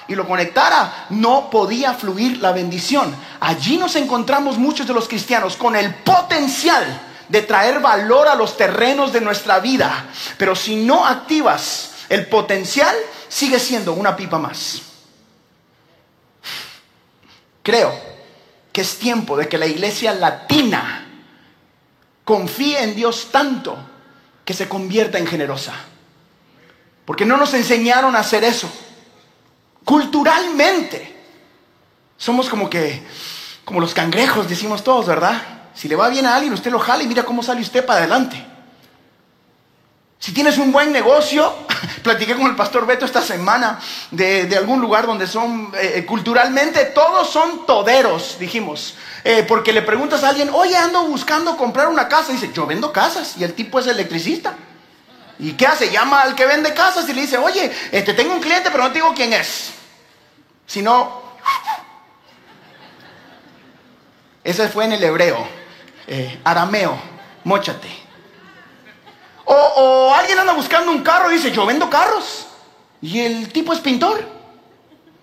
y 0.09 0.15
lo 0.15 0.27
conectara, 0.27 1.05
no 1.11 1.49
podía 1.49 1.93
fluir 1.93 2.39
la 2.39 2.51
bendición. 2.51 3.15
Allí 3.39 3.77
nos 3.77 3.95
encontramos 3.95 4.57
muchos 4.57 4.87
de 4.87 4.93
los 4.93 5.07
cristianos 5.07 5.55
con 5.55 5.75
el 5.75 5.93
potencial 5.95 6.83
de 7.29 7.43
traer 7.43 7.79
valor 7.79 8.27
a 8.27 8.33
los 8.33 8.57
terrenos 8.57 9.13
de 9.13 9.21
nuestra 9.21 9.59
vida, 9.59 10.07
pero 10.37 10.55
si 10.55 10.77
no 10.77 11.05
activas 11.05 11.91
el 12.09 12.25
potencial, 12.25 12.95
sigue 13.27 13.59
siendo 13.59 13.93
una 13.93 14.15
pipa 14.15 14.39
más. 14.39 14.81
Creo 17.61 17.93
que 18.71 18.81
es 18.81 18.97
tiempo 18.97 19.37
de 19.37 19.47
que 19.47 19.59
la 19.59 19.67
iglesia 19.67 20.11
latina 20.13 21.05
confíe 22.25 22.81
en 22.81 22.95
Dios 22.95 23.27
tanto 23.31 23.77
que 24.43 24.55
se 24.55 24.67
convierta 24.67 25.19
en 25.19 25.27
generosa. 25.27 25.73
Porque 27.05 27.25
no 27.25 27.37
nos 27.37 27.53
enseñaron 27.53 28.15
a 28.15 28.19
hacer 28.19 28.43
eso. 28.43 28.71
Culturalmente. 29.89 31.15
Somos 32.15 32.47
como 32.47 32.69
que, 32.69 33.01
como 33.65 33.79
los 33.79 33.95
cangrejos, 33.95 34.47
decimos 34.47 34.83
todos, 34.83 35.07
¿verdad? 35.07 35.41
Si 35.73 35.87
le 35.87 35.95
va 35.95 36.09
bien 36.09 36.27
a 36.27 36.35
alguien, 36.35 36.53
usted 36.53 36.69
lo 36.69 36.77
jala 36.77 37.01
y 37.01 37.07
mira 37.07 37.23
cómo 37.23 37.41
sale 37.41 37.61
usted 37.61 37.83
para 37.83 38.01
adelante. 38.01 38.45
Si 40.19 40.31
tienes 40.31 40.59
un 40.59 40.71
buen 40.71 40.91
negocio, 40.91 41.55
platiqué 42.03 42.35
con 42.35 42.45
el 42.45 42.55
pastor 42.55 42.85
Beto 42.85 43.03
esta 43.03 43.23
semana 43.23 43.79
de, 44.11 44.55
algún 44.55 44.79
lugar 44.79 45.07
donde 45.07 45.25
son, 45.25 45.71
eh, 45.73 45.93
eh, 45.95 46.05
culturalmente, 46.05 46.85
todos 46.93 47.27
son 47.27 47.65
toderos, 47.65 48.37
dijimos. 48.39 48.93
Eh, 49.23 49.43
porque 49.47 49.73
le 49.73 49.81
preguntas 49.81 50.23
a 50.23 50.29
alguien, 50.29 50.51
oye, 50.53 50.77
ando 50.77 51.05
buscando 51.05 51.57
comprar 51.57 51.87
una 51.87 52.07
casa. 52.07 52.31
Y 52.31 52.35
dice, 52.35 52.51
yo 52.53 52.67
vendo 52.67 52.93
casas. 52.93 53.37
Y 53.39 53.43
el 53.43 53.55
tipo 53.55 53.79
es 53.79 53.87
electricista. 53.87 54.53
¿Y 55.39 55.53
qué 55.53 55.65
hace? 55.65 55.89
Llama 55.89 56.21
al 56.21 56.35
que 56.35 56.45
vende 56.45 56.75
casas 56.75 57.09
y 57.09 57.13
le 57.13 57.21
dice, 57.21 57.39
oye, 57.39 57.69
te 57.89 58.13
tengo 58.13 58.35
un 58.35 58.39
cliente, 58.39 58.69
pero 58.69 58.83
no 58.83 58.89
te 58.89 58.99
digo 58.99 59.15
quién 59.15 59.33
es. 59.33 59.78
Si 60.69 60.83
no, 60.83 61.23
ese 64.43 64.69
fue 64.69 64.85
en 64.85 64.91
el 64.91 65.03
hebreo, 65.03 65.47
arameo, 66.43 66.95
mochate. 67.43 67.89
O, 69.45 70.13
alguien 70.13 70.37
anda 70.37 70.53
buscando 70.53 70.91
un 70.91 71.01
carro 71.01 71.31
y 71.31 71.37
dice, 71.37 71.49
yo 71.49 71.65
vendo 71.65 71.89
carros. 71.89 72.45
Y 73.01 73.19
el 73.19 73.51
tipo 73.51 73.73
es 73.73 73.79
pintor. 73.79 74.23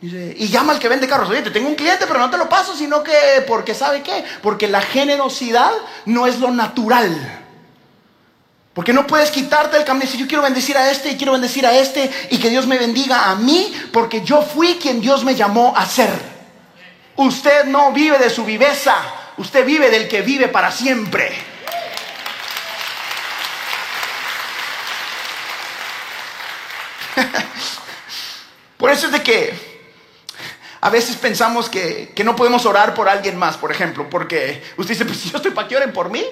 y 0.00 0.48
llama 0.48 0.72
al 0.72 0.80
que 0.80 0.88
vende 0.88 1.06
carros, 1.06 1.30
oye, 1.30 1.42
te 1.42 1.52
tengo 1.52 1.68
un 1.68 1.76
cliente, 1.76 2.08
pero 2.08 2.18
no 2.18 2.28
te 2.28 2.38
lo 2.38 2.48
paso, 2.48 2.74
sino 2.74 3.04
que, 3.04 3.44
porque 3.46 3.72
sabe 3.72 4.02
qué, 4.02 4.24
porque 4.42 4.66
la 4.66 4.80
generosidad 4.80 5.70
no 6.06 6.26
es 6.26 6.40
lo 6.40 6.50
natural. 6.50 7.45
Porque 8.76 8.92
no 8.92 9.06
puedes 9.06 9.30
quitarte 9.30 9.78
el 9.78 9.84
camino 9.84 10.04
y 10.04 10.06
decir, 10.06 10.20
yo 10.20 10.26
quiero 10.28 10.42
bendecir 10.42 10.76
a 10.76 10.90
este 10.90 11.08
y 11.08 11.16
quiero 11.16 11.32
bendecir 11.32 11.64
a 11.66 11.72
este 11.72 12.10
y 12.30 12.36
que 12.36 12.50
Dios 12.50 12.66
me 12.66 12.76
bendiga 12.76 13.30
a 13.30 13.34
mí, 13.34 13.72
porque 13.90 14.20
yo 14.20 14.42
fui 14.42 14.74
quien 14.74 15.00
Dios 15.00 15.24
me 15.24 15.34
llamó 15.34 15.72
a 15.74 15.86
ser. 15.86 16.10
Usted 17.16 17.64
no 17.64 17.92
vive 17.92 18.18
de 18.18 18.28
su 18.28 18.44
viveza, 18.44 18.94
usted 19.38 19.64
vive 19.64 19.90
del 19.90 20.06
que 20.08 20.20
vive 20.20 20.48
para 20.48 20.70
siempre. 20.70 21.34
Por 28.76 28.90
eso 28.90 29.06
es 29.06 29.12
de 29.12 29.22
que 29.22 29.86
a 30.82 30.90
veces 30.90 31.16
pensamos 31.16 31.70
que, 31.70 32.12
no 32.22 32.36
podemos 32.36 32.66
orar 32.66 32.92
por 32.92 33.08
alguien 33.08 33.38
más, 33.38 33.56
por 33.56 33.72
ejemplo, 33.72 34.10
porque 34.10 34.62
usted 34.76 34.92
dice, 34.92 35.06
pues 35.06 35.24
yo 35.24 35.38
estoy 35.38 35.52
para 35.52 35.66
que 35.66 35.76
oren 35.78 35.94
por 35.94 36.10
mí. 36.10 36.22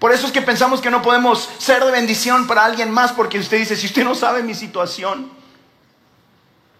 Por 0.00 0.12
eso 0.12 0.26
es 0.26 0.32
que 0.32 0.40
pensamos 0.40 0.80
que 0.80 0.90
no 0.90 1.02
podemos 1.02 1.50
ser 1.58 1.84
de 1.84 1.92
bendición 1.92 2.46
para 2.46 2.64
alguien 2.64 2.90
más, 2.90 3.12
porque 3.12 3.38
usted 3.38 3.58
dice, 3.58 3.76
si 3.76 3.86
usted 3.86 4.02
no 4.02 4.14
sabe 4.14 4.42
mi 4.42 4.54
situación, 4.54 5.30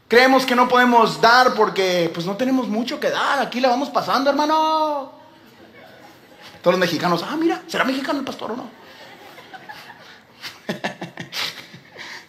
creemos 0.09 0.47
que 0.47 0.57
no 0.57 0.67
podemos 0.69 1.21
dar 1.21 1.53
porque 1.53 2.11
pues 2.15 2.25
no 2.25 2.39
tenemos 2.39 2.67
mucho 2.67 2.99
que 2.99 3.11
dar, 3.11 3.39
aquí 3.39 3.61
la 3.61 3.69
vamos 3.69 3.91
pasando, 3.91 4.31
hermano. 4.31 5.12
Todos 6.62 6.73
los 6.73 6.81
mexicanos, 6.81 7.23
ah, 7.23 7.37
mira, 7.37 7.61
¿será 7.67 7.85
mexicano 7.85 8.21
el 8.21 8.25
pastor 8.25 8.53
o 8.53 8.57
no? 8.57 8.71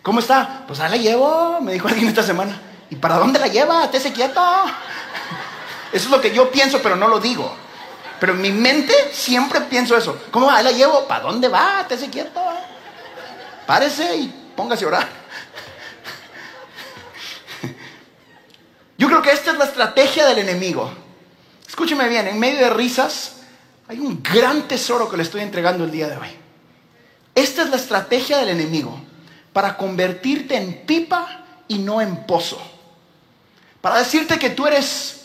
¿Cómo 0.01 0.19
está? 0.19 0.65
Pues 0.67 0.77
ahí 0.81 0.91
la 0.91 0.98
llevo, 0.98 1.62
me 1.62 1.71
dijo 1.71 1.88
alguien 1.88 2.10
esta 2.10 2.24
semana. 2.24 2.60
¿Y 2.89 2.98
para 2.98 3.15
dónde 3.15 3.39
la 3.39 3.48
lleva? 3.48 3.86
Estése 3.86 4.12
quieto. 4.12 4.41
Eso 5.93 6.05
es 6.05 6.12
lo 6.12 6.19
que 6.19 6.33
yo 6.33 6.51
pienso, 6.51 6.81
pero 6.83 6.98
no 6.98 7.07
lo 7.07 7.21
digo. 7.21 7.55
Pero 8.21 8.33
en 8.33 8.41
mi 8.41 8.51
mente 8.51 8.93
siempre 9.11 9.61
pienso 9.61 9.97
eso. 9.97 10.15
¿Cómo 10.29 10.45
va? 10.45 10.61
La 10.61 10.71
llevo. 10.71 11.07
¿Para 11.07 11.23
dónde 11.23 11.47
va? 11.47 11.79
Estése 11.81 12.07
quieto. 12.07 12.39
Párese 13.65 14.15
y 14.15 14.27
póngase 14.55 14.85
a 14.85 14.89
orar. 14.89 15.09
Yo 18.99 19.07
creo 19.07 19.23
que 19.23 19.31
esta 19.31 19.53
es 19.53 19.57
la 19.57 19.65
estrategia 19.65 20.27
del 20.27 20.37
enemigo. 20.37 20.93
Escúcheme 21.67 22.07
bien, 22.09 22.27
en 22.27 22.37
medio 22.37 22.59
de 22.59 22.69
risas 22.69 23.37
hay 23.87 23.97
un 23.97 24.21
gran 24.21 24.67
tesoro 24.67 25.09
que 25.09 25.17
le 25.17 25.23
estoy 25.23 25.41
entregando 25.41 25.83
el 25.85 25.89
día 25.89 26.07
de 26.07 26.17
hoy. 26.17 26.29
Esta 27.33 27.63
es 27.63 27.71
la 27.71 27.77
estrategia 27.77 28.37
del 28.37 28.49
enemigo 28.49 29.01
para 29.51 29.75
convertirte 29.75 30.55
en 30.57 30.85
pipa 30.85 31.43
y 31.67 31.79
no 31.79 31.99
en 31.99 32.27
pozo. 32.27 32.61
Para 33.81 33.97
decirte 33.97 34.37
que 34.37 34.51
tú 34.51 34.67
eres 34.67 35.20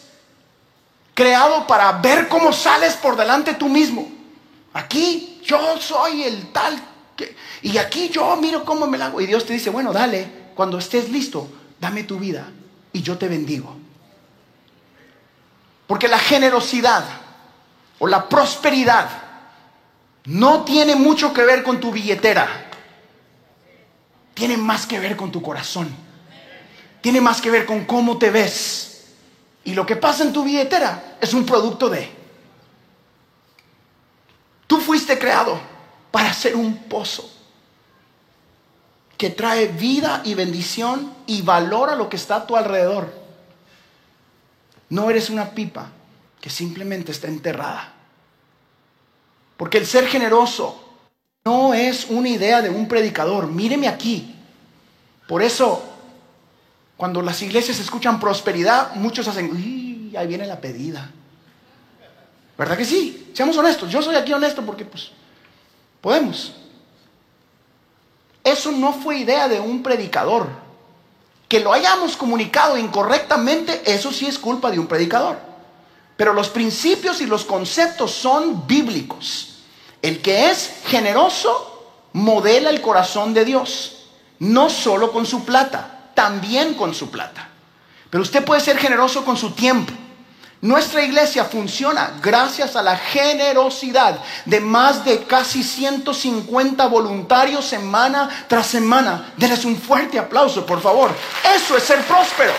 creado 1.16 1.66
para 1.66 1.90
ver 1.90 2.28
cómo 2.28 2.52
sales 2.52 2.94
por 2.94 3.16
delante 3.16 3.54
tú 3.54 3.68
mismo. 3.68 4.08
Aquí 4.72 5.40
yo 5.42 5.80
soy 5.80 6.22
el 6.22 6.52
tal 6.52 6.80
y 7.60 7.76
aquí 7.78 8.08
yo 8.08 8.36
miro 8.36 8.64
cómo 8.64 8.86
me 8.86 8.96
la 8.96 9.06
hago. 9.06 9.20
Y 9.20 9.26
Dios 9.26 9.44
te 9.44 9.54
dice, 9.54 9.70
bueno, 9.70 9.92
dale, 9.92 10.28
cuando 10.54 10.78
estés 10.78 11.08
listo, 11.08 11.48
dame 11.80 12.04
tu 12.04 12.20
vida 12.20 12.46
y 12.92 13.02
yo 13.02 13.18
te 13.18 13.26
bendigo. 13.26 13.76
Porque 15.88 16.06
la 16.06 16.20
generosidad 16.20 17.04
o 17.98 18.06
la 18.06 18.28
prosperidad 18.28 19.08
no 20.26 20.62
tiene 20.62 20.94
mucho 20.94 21.32
que 21.32 21.42
ver 21.42 21.64
con 21.64 21.80
tu 21.80 21.90
billetera 21.90 22.66
tiene 24.36 24.58
más 24.58 24.86
que 24.86 25.00
ver 25.00 25.16
con 25.16 25.32
tu 25.32 25.40
corazón. 25.40 25.88
Tiene 27.00 27.22
más 27.22 27.40
que 27.40 27.50
ver 27.50 27.64
con 27.64 27.86
cómo 27.86 28.18
te 28.18 28.28
ves. 28.28 28.95
Y 29.66 29.74
lo 29.74 29.84
que 29.84 29.96
pasa 29.96 30.22
en 30.22 30.32
tu 30.32 30.44
billetera 30.44 31.18
es 31.20 31.34
un 31.34 31.44
producto 31.44 31.90
de... 31.90 32.08
Tú 34.66 34.80
fuiste 34.80 35.18
creado 35.18 35.60
para 36.10 36.32
ser 36.32 36.54
un 36.54 36.84
pozo 36.84 37.28
que 39.18 39.30
trae 39.30 39.66
vida 39.66 40.22
y 40.24 40.34
bendición 40.34 41.12
y 41.26 41.42
valora 41.42 41.96
lo 41.96 42.08
que 42.08 42.16
está 42.16 42.36
a 42.36 42.46
tu 42.46 42.56
alrededor. 42.56 43.12
No 44.88 45.10
eres 45.10 45.30
una 45.30 45.50
pipa 45.50 45.90
que 46.40 46.48
simplemente 46.48 47.10
está 47.10 47.26
enterrada. 47.26 47.92
Porque 49.56 49.78
el 49.78 49.86
ser 49.86 50.06
generoso 50.06 50.80
no 51.44 51.74
es 51.74 52.06
una 52.08 52.28
idea 52.28 52.62
de 52.62 52.70
un 52.70 52.86
predicador. 52.86 53.48
Míreme 53.48 53.88
aquí. 53.88 54.36
Por 55.26 55.42
eso, 55.42 55.95
cuando 56.96 57.20
las 57.22 57.42
iglesias 57.42 57.78
escuchan 57.78 58.18
prosperidad, 58.18 58.94
muchos 58.94 59.28
hacen, 59.28 59.50
uy, 59.50 60.14
ahí 60.16 60.26
viene 60.26 60.46
la 60.46 60.60
pedida. 60.60 61.10
¿Verdad 62.56 62.76
que 62.76 62.84
sí? 62.84 63.30
Seamos 63.34 63.56
honestos. 63.56 63.90
Yo 63.90 64.00
soy 64.00 64.16
aquí 64.16 64.32
honesto 64.32 64.64
porque 64.64 64.84
pues 64.84 65.10
podemos. 66.00 66.54
Eso 68.42 68.72
no 68.72 68.94
fue 68.94 69.18
idea 69.18 69.48
de 69.48 69.60
un 69.60 69.82
predicador. 69.82 70.48
Que 71.48 71.60
lo 71.60 71.72
hayamos 71.72 72.16
comunicado 72.16 72.76
incorrectamente, 72.76 73.82
eso 73.84 74.10
sí 74.10 74.26
es 74.26 74.38
culpa 74.38 74.70
de 74.70 74.78
un 74.78 74.86
predicador. 74.86 75.36
Pero 76.16 76.32
los 76.32 76.48
principios 76.48 77.20
y 77.20 77.26
los 77.26 77.44
conceptos 77.44 78.12
son 78.12 78.66
bíblicos. 78.66 79.58
El 80.00 80.22
que 80.22 80.50
es 80.50 80.80
generoso 80.86 81.76
modela 82.14 82.70
el 82.70 82.80
corazón 82.80 83.34
de 83.34 83.44
Dios, 83.44 84.06
no 84.38 84.70
solo 84.70 85.12
con 85.12 85.26
su 85.26 85.44
plata, 85.44 85.95
también 86.16 86.74
con 86.74 86.92
su 86.92 87.10
plata. 87.10 87.46
Pero 88.10 88.22
usted 88.22 88.44
puede 88.44 88.60
ser 88.60 88.78
generoso 88.78 89.24
con 89.24 89.36
su 89.36 89.52
tiempo. 89.52 89.92
Nuestra 90.62 91.04
iglesia 91.04 91.44
funciona 91.44 92.14
gracias 92.22 92.74
a 92.74 92.82
la 92.82 92.96
generosidad 92.96 94.18
de 94.46 94.58
más 94.58 95.04
de 95.04 95.24
casi 95.24 95.62
150 95.62 96.86
voluntarios 96.86 97.66
semana 97.66 98.46
tras 98.48 98.66
semana. 98.66 99.32
Denles 99.36 99.66
un 99.66 99.76
fuerte 99.76 100.18
aplauso, 100.18 100.64
por 100.64 100.80
favor. 100.80 101.14
Eso 101.54 101.76
es 101.76 101.82
ser 101.82 102.02
próspero. 102.04 102.54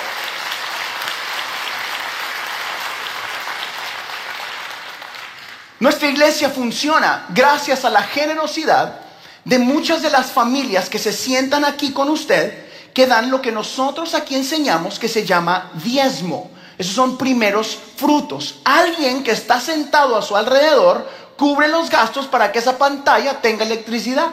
Nuestra 5.79 6.07
iglesia 6.07 6.49
funciona 6.49 7.25
gracias 7.29 7.83
a 7.83 7.89
la 7.89 8.03
generosidad 8.03 9.01
de 9.43 9.59
muchas 9.59 10.01
de 10.01 10.09
las 10.09 10.31
familias 10.31 10.89
que 10.89 10.99
se 10.99 11.13
sientan 11.13 11.65
aquí 11.65 11.93
con 11.93 12.09
usted, 12.09 12.66
que 12.97 13.05
dan 13.05 13.29
lo 13.29 13.43
que 13.43 13.51
nosotros 13.51 14.15
aquí 14.15 14.33
enseñamos 14.33 14.97
que 14.97 15.07
se 15.07 15.23
llama 15.23 15.69
diezmo. 15.75 16.49
Esos 16.79 16.95
son 16.95 17.15
primeros 17.15 17.77
frutos. 17.95 18.55
Alguien 18.63 19.23
que 19.23 19.29
está 19.29 19.61
sentado 19.61 20.17
a 20.17 20.23
su 20.23 20.35
alrededor 20.35 21.07
cubre 21.37 21.67
los 21.67 21.91
gastos 21.91 22.25
para 22.25 22.51
que 22.51 22.57
esa 22.57 22.79
pantalla 22.79 23.39
tenga 23.39 23.65
electricidad. 23.65 24.29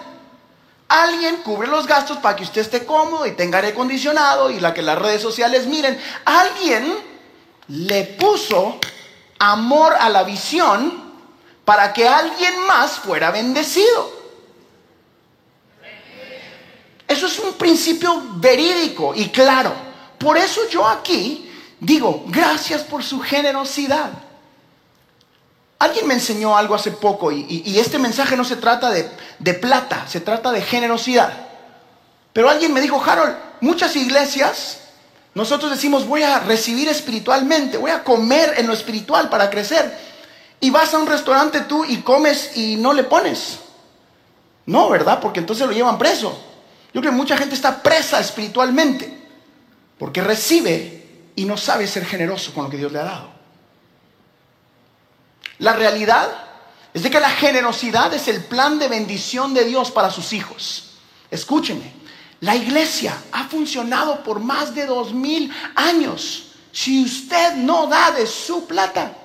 Alguien 0.88 1.42
cubre 1.44 1.68
los 1.68 1.86
gastos 1.86 2.16
para 2.16 2.36
que 2.36 2.44
usted 2.44 2.62
esté 2.62 2.86
cómodo 2.86 3.26
y 3.26 3.32
tenga 3.32 3.58
aire 3.58 3.72
acondicionado 3.72 4.48
y 4.48 4.58
la 4.60 4.72
que 4.72 4.80
las 4.80 4.98
redes 4.98 5.20
sociales 5.20 5.66
miren. 5.66 6.00
Alguien 6.24 6.90
le 7.68 8.04
puso 8.04 8.78
amor 9.40 9.92
a 10.00 10.08
la 10.08 10.22
visión 10.22 11.12
para 11.66 11.92
que 11.92 12.08
alguien 12.08 12.60
más 12.66 12.92
fuera 12.92 13.30
bendecido. 13.30 14.23
Eso 17.06 17.26
es 17.26 17.38
un 17.38 17.52
principio 17.54 18.22
verídico 18.36 19.14
y 19.14 19.28
claro. 19.28 19.72
Por 20.18 20.38
eso 20.38 20.62
yo 20.70 20.86
aquí 20.86 21.50
digo, 21.80 22.24
gracias 22.28 22.82
por 22.82 23.02
su 23.02 23.20
generosidad. 23.20 24.10
Alguien 25.78 26.06
me 26.06 26.14
enseñó 26.14 26.56
algo 26.56 26.74
hace 26.74 26.92
poco 26.92 27.30
y, 27.30 27.78
este 27.78 27.98
mensaje 27.98 28.36
no 28.36 28.44
se 28.44 28.56
trata 28.56 28.90
de, 28.90 29.08
de 29.38 29.54
plata, 29.54 30.06
se 30.08 30.20
trata 30.20 30.50
de 30.50 30.62
generosidad. 30.62 31.32
Pero 32.32 32.48
alguien 32.48 32.72
me 32.72 32.80
dijo, 32.80 33.02
Harold, 33.04 33.36
muchas 33.60 33.94
iglesias, 33.96 34.78
nosotros 35.34 35.70
decimos, 35.70 36.06
voy 36.06 36.22
a 36.22 36.38
recibir 36.40 36.88
espiritualmente, 36.88 37.76
voy 37.76 37.90
a 37.90 38.02
comer 38.02 38.54
en 38.56 38.66
lo 38.66 38.72
espiritual 38.72 39.28
para 39.28 39.50
crecer. 39.50 40.14
Y 40.60 40.70
vas 40.70 40.94
a 40.94 40.98
un 40.98 41.06
restaurante 41.06 41.60
tú 41.62 41.84
y 41.84 41.98
comes 41.98 42.56
y 42.56 42.76
no 42.76 42.92
le 42.92 43.04
pones. 43.04 43.58
No, 44.64 44.88
¿verdad? 44.88 45.20
Porque 45.20 45.40
entonces 45.40 45.66
lo 45.66 45.72
llevan 45.72 45.98
preso. 45.98 46.53
Yo 46.94 47.00
creo 47.00 47.12
que 47.12 47.18
mucha 47.18 47.36
gente 47.36 47.56
está 47.56 47.82
presa 47.82 48.20
espiritualmente 48.20 49.12
porque 49.98 50.22
recibe 50.22 51.30
y 51.34 51.44
no 51.44 51.56
sabe 51.56 51.88
ser 51.88 52.06
generoso 52.06 52.54
con 52.54 52.64
lo 52.64 52.70
que 52.70 52.76
Dios 52.76 52.92
le 52.92 53.00
ha 53.00 53.04
dado. 53.04 53.34
La 55.58 55.72
realidad 55.72 56.30
es 56.92 57.02
de 57.02 57.10
que 57.10 57.18
la 57.18 57.30
generosidad 57.30 58.14
es 58.14 58.28
el 58.28 58.44
plan 58.44 58.78
de 58.78 58.86
bendición 58.86 59.52
de 59.54 59.64
Dios 59.64 59.90
para 59.90 60.10
sus 60.10 60.32
hijos. 60.32 60.92
Escúcheme, 61.32 61.92
la 62.40 62.54
iglesia 62.54 63.16
ha 63.32 63.48
funcionado 63.48 64.22
por 64.22 64.38
más 64.38 64.72
de 64.72 64.86
dos 64.86 65.12
mil 65.12 65.52
años. 65.74 66.52
Si 66.70 67.04
usted 67.04 67.54
no 67.54 67.88
da 67.88 68.12
de 68.12 68.26
su 68.26 68.66
plata, 68.66 69.16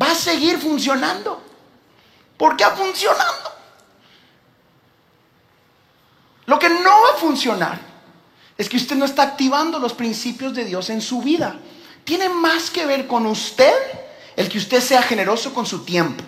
va 0.00 0.10
a 0.10 0.14
seguir 0.14 0.58
funcionando. 0.58 1.42
Porque 2.36 2.64
ha 2.64 2.72
funcionando. 2.72 3.53
Lo 6.46 6.58
que 6.58 6.68
no 6.68 6.90
va 6.90 7.16
a 7.16 7.20
funcionar 7.20 7.78
es 8.56 8.68
que 8.68 8.76
usted 8.76 8.96
no 8.96 9.04
está 9.04 9.22
activando 9.22 9.78
los 9.78 9.94
principios 9.94 10.54
de 10.54 10.64
Dios 10.64 10.90
en 10.90 11.00
su 11.00 11.22
vida. 11.22 11.56
Tiene 12.04 12.28
más 12.28 12.70
que 12.70 12.86
ver 12.86 13.06
con 13.06 13.26
usted 13.26 13.74
el 14.36 14.48
que 14.48 14.58
usted 14.58 14.80
sea 14.80 15.02
generoso 15.02 15.54
con 15.54 15.64
su 15.64 15.84
tiempo, 15.84 16.22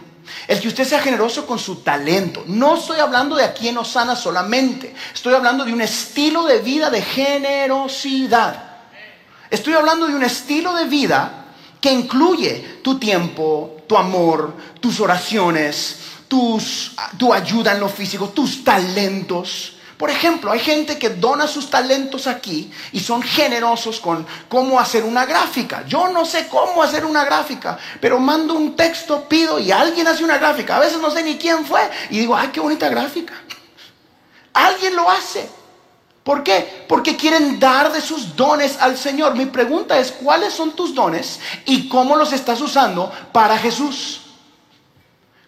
el 0.49 0.61
que 0.61 0.68
usted 0.68 0.85
sea 0.85 1.00
generoso 1.00 1.46
con 1.46 1.58
su 1.58 1.76
talento. 1.76 2.44
No 2.46 2.76
estoy 2.76 2.99
hablando 2.99 3.37
de 3.37 3.44
aquí 3.44 3.68
en 3.68 3.78
Osana 3.78 4.16
solamente, 4.16 4.94
estoy 5.12 5.35
hablando 5.35 5.64
de 5.64 5.73
un 5.73 5.82
estilo 5.82 6.44
de 6.44 6.61
vida 6.61 6.88
de 6.88 7.02
generosidad. 7.02 8.64
Estoy 9.50 9.75
hablando 9.75 10.06
de 10.06 10.14
un 10.14 10.25
estilo 10.25 10.73
de 10.75 10.87
vida 10.87 11.44
que 11.80 11.92
incluye 11.92 12.80
tu 12.82 12.99
tiempo, 12.99 13.82
tu 13.87 13.96
amor, 13.96 14.56
tus 14.80 14.99
oraciones, 14.99 15.99
tu 16.26 17.32
ayuda 17.32 17.73
en 17.73 17.80
lo 17.80 17.88
físico, 17.88 18.30
tus 18.30 18.64
talentos. 18.64 19.75
Por 19.97 20.11
ejemplo, 20.11 20.53
hay 20.53 20.59
gente 20.59 20.99
que 20.99 21.09
dona 21.09 21.47
sus 21.47 21.71
talentos 21.71 22.26
aquí 22.26 22.71
y 22.93 23.00
son 23.00 23.23
generosos 23.23 23.99
con 23.99 24.26
cómo 24.49 24.79
hacer 24.79 25.05
una 25.05 25.25
gráfica. 25.25 25.85
Yo 25.87 26.09
no 26.09 26.26
sé 26.26 26.49
cómo 26.49 26.83
hacer 26.83 27.07
una 27.07 27.25
gráfica, 27.25 27.79
pero 27.99 28.19
mando 28.19 28.55
un 28.55 28.76
texto, 28.76 29.26
pido 29.26 29.59
y 29.59 29.73
alguien 29.73 30.07
hace 30.07 30.23
una 30.23 30.37
gráfica. 30.37 30.76
A 30.76 30.81
veces 30.81 30.99
no 31.00 31.11
sé 31.11 31.23
ni 31.23 31.37
quién 31.37 31.65
fue 31.65 31.81
y 32.11 32.19
digo, 32.19 32.37
ay, 32.37 32.49
qué 32.53 32.61
bonita 32.61 32.91
gráfica. 32.91 33.33
Alguien 34.53 34.95
lo 34.95 35.11
hace. 35.11 35.49
¿Por 36.23 36.43
qué? 36.43 36.85
Porque 36.88 37.17
quieren 37.17 37.59
dar 37.59 37.91
de 37.91 38.00
sus 38.03 38.37
dones 38.37 38.76
al 38.81 38.99
Señor. 38.99 39.35
Mi 39.35 39.47
pregunta 39.47 39.99
es, 39.99 40.12
¿cuáles 40.12 40.53
son 40.53 40.73
tus 40.73 40.95
dones 40.95 41.41
y 41.65 41.88
cómo 41.88 42.17
los 42.17 42.33
estás 42.33 42.61
usando 42.61 43.11
para 43.33 43.57
Jesús? 43.57 44.23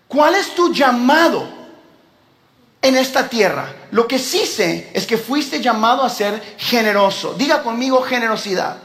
¿Cuál 0.06 0.36
es 0.36 0.54
tu 0.54 0.72
llamado? 0.72 1.57
En 2.82 2.96
esta 2.96 3.28
tierra. 3.28 3.72
Lo 3.90 4.06
que 4.06 4.18
sí 4.18 4.46
sé 4.46 4.90
es 4.94 5.06
que 5.06 5.18
fuiste 5.18 5.60
llamado 5.60 6.02
a 6.02 6.10
ser 6.10 6.56
generoso. 6.58 7.34
Diga 7.34 7.62
conmigo 7.62 8.02
generosidad. 8.02 8.78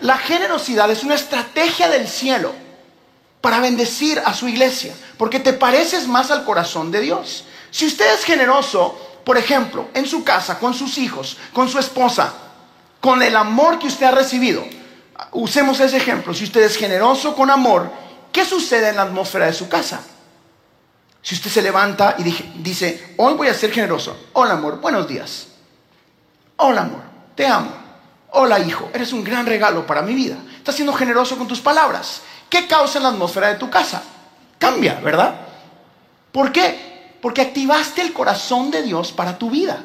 La 0.00 0.18
generosidad 0.18 0.90
es 0.90 1.04
una 1.04 1.14
estrategia 1.14 1.88
del 1.88 2.08
cielo 2.08 2.52
para 3.40 3.60
bendecir 3.60 4.20
a 4.24 4.34
su 4.34 4.48
iglesia, 4.48 4.94
porque 5.16 5.40
te 5.40 5.52
pareces 5.52 6.06
más 6.06 6.30
al 6.30 6.44
corazón 6.44 6.90
de 6.90 7.00
Dios. 7.00 7.44
Si 7.70 7.86
usted 7.86 8.14
es 8.14 8.24
generoso, 8.24 8.98
por 9.24 9.36
ejemplo, 9.36 9.88
en 9.94 10.06
su 10.06 10.24
casa, 10.24 10.58
con 10.58 10.74
sus 10.74 10.98
hijos, 10.98 11.36
con 11.52 11.68
su 11.68 11.78
esposa, 11.78 12.32
con 13.00 13.22
el 13.22 13.36
amor 13.36 13.78
que 13.78 13.88
usted 13.88 14.06
ha 14.06 14.12
recibido, 14.12 14.64
usemos 15.32 15.80
ese 15.80 15.96
ejemplo, 15.96 16.34
si 16.34 16.44
usted 16.44 16.62
es 16.62 16.76
generoso 16.76 17.34
con 17.34 17.50
amor, 17.50 17.90
¿qué 18.32 18.44
sucede 18.44 18.90
en 18.90 18.96
la 18.96 19.02
atmósfera 19.02 19.46
de 19.46 19.54
su 19.54 19.68
casa? 19.68 20.00
Si 21.22 21.36
usted 21.36 21.50
se 21.50 21.62
levanta 21.62 22.16
y 22.18 22.24
dice, 22.24 23.14
hoy 23.16 23.34
voy 23.34 23.46
a 23.46 23.54
ser 23.54 23.70
generoso. 23.70 24.28
Hola 24.32 24.54
amor, 24.54 24.80
buenos 24.80 25.06
días. 25.06 25.46
Hola 26.56 26.82
amor, 26.82 27.02
te 27.36 27.46
amo. 27.46 27.70
Hola 28.32 28.58
hijo, 28.58 28.90
eres 28.92 29.12
un 29.12 29.22
gran 29.22 29.46
regalo 29.46 29.86
para 29.86 30.02
mi 30.02 30.14
vida. 30.14 30.36
Estás 30.56 30.74
siendo 30.74 30.92
generoso 30.92 31.38
con 31.38 31.46
tus 31.46 31.60
palabras. 31.60 32.22
¿Qué 32.50 32.66
causa 32.66 32.98
en 32.98 33.04
la 33.04 33.10
atmósfera 33.10 33.48
de 33.48 33.54
tu 33.54 33.70
casa? 33.70 34.02
Cambia, 34.58 34.98
¿verdad? 35.00 35.34
¿Por 36.32 36.50
qué? 36.50 37.14
Porque 37.20 37.42
activaste 37.42 38.02
el 38.02 38.12
corazón 38.12 38.72
de 38.72 38.82
Dios 38.82 39.12
para 39.12 39.38
tu 39.38 39.48
vida. 39.48 39.84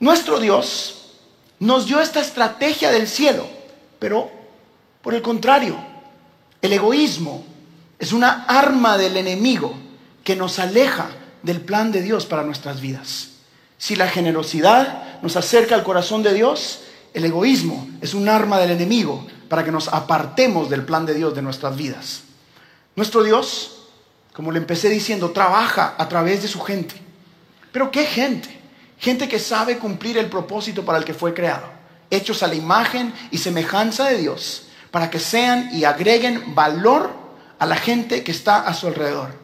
Nuestro 0.00 0.38
Dios 0.38 1.12
nos 1.60 1.86
dio 1.86 2.00
esta 2.00 2.20
estrategia 2.20 2.90
del 2.90 3.08
cielo, 3.08 3.46
pero 3.98 4.30
por 5.02 5.14
el 5.14 5.22
contrario, 5.22 5.76
el 6.60 6.72
egoísmo 6.74 7.44
es 7.98 8.12
una 8.12 8.44
arma 8.46 8.98
del 8.98 9.16
enemigo 9.16 9.83
que 10.24 10.34
nos 10.34 10.58
aleja 10.58 11.08
del 11.42 11.60
plan 11.60 11.92
de 11.92 12.02
Dios 12.02 12.26
para 12.26 12.42
nuestras 12.42 12.80
vidas. 12.80 13.28
Si 13.78 13.94
la 13.94 14.08
generosidad 14.08 15.20
nos 15.22 15.36
acerca 15.36 15.74
al 15.74 15.84
corazón 15.84 16.22
de 16.22 16.32
Dios, 16.32 16.80
el 17.12 17.24
egoísmo 17.24 17.86
es 18.00 18.14
un 18.14 18.28
arma 18.28 18.58
del 18.58 18.70
enemigo 18.70 19.26
para 19.48 19.62
que 19.62 19.70
nos 19.70 19.88
apartemos 19.88 20.70
del 20.70 20.84
plan 20.84 21.04
de 21.04 21.14
Dios 21.14 21.34
de 21.34 21.42
nuestras 21.42 21.76
vidas. 21.76 22.22
Nuestro 22.96 23.22
Dios, 23.22 23.88
como 24.32 24.50
le 24.50 24.58
empecé 24.58 24.88
diciendo, 24.88 25.30
trabaja 25.30 25.94
a 25.98 26.08
través 26.08 26.42
de 26.42 26.48
su 26.48 26.60
gente. 26.60 26.94
Pero 27.70 27.90
¿qué 27.90 28.06
gente? 28.06 28.48
Gente 28.98 29.28
que 29.28 29.38
sabe 29.38 29.78
cumplir 29.78 30.16
el 30.16 30.26
propósito 30.26 30.84
para 30.84 30.96
el 30.96 31.04
que 31.04 31.12
fue 31.12 31.34
creado, 31.34 31.66
hechos 32.08 32.42
a 32.42 32.46
la 32.46 32.54
imagen 32.54 33.12
y 33.30 33.38
semejanza 33.38 34.06
de 34.06 34.18
Dios, 34.18 34.68
para 34.90 35.10
que 35.10 35.18
sean 35.18 35.68
y 35.74 35.84
agreguen 35.84 36.54
valor 36.54 37.10
a 37.58 37.66
la 37.66 37.76
gente 37.76 38.24
que 38.24 38.32
está 38.32 38.60
a 38.60 38.72
su 38.72 38.86
alrededor. 38.86 39.43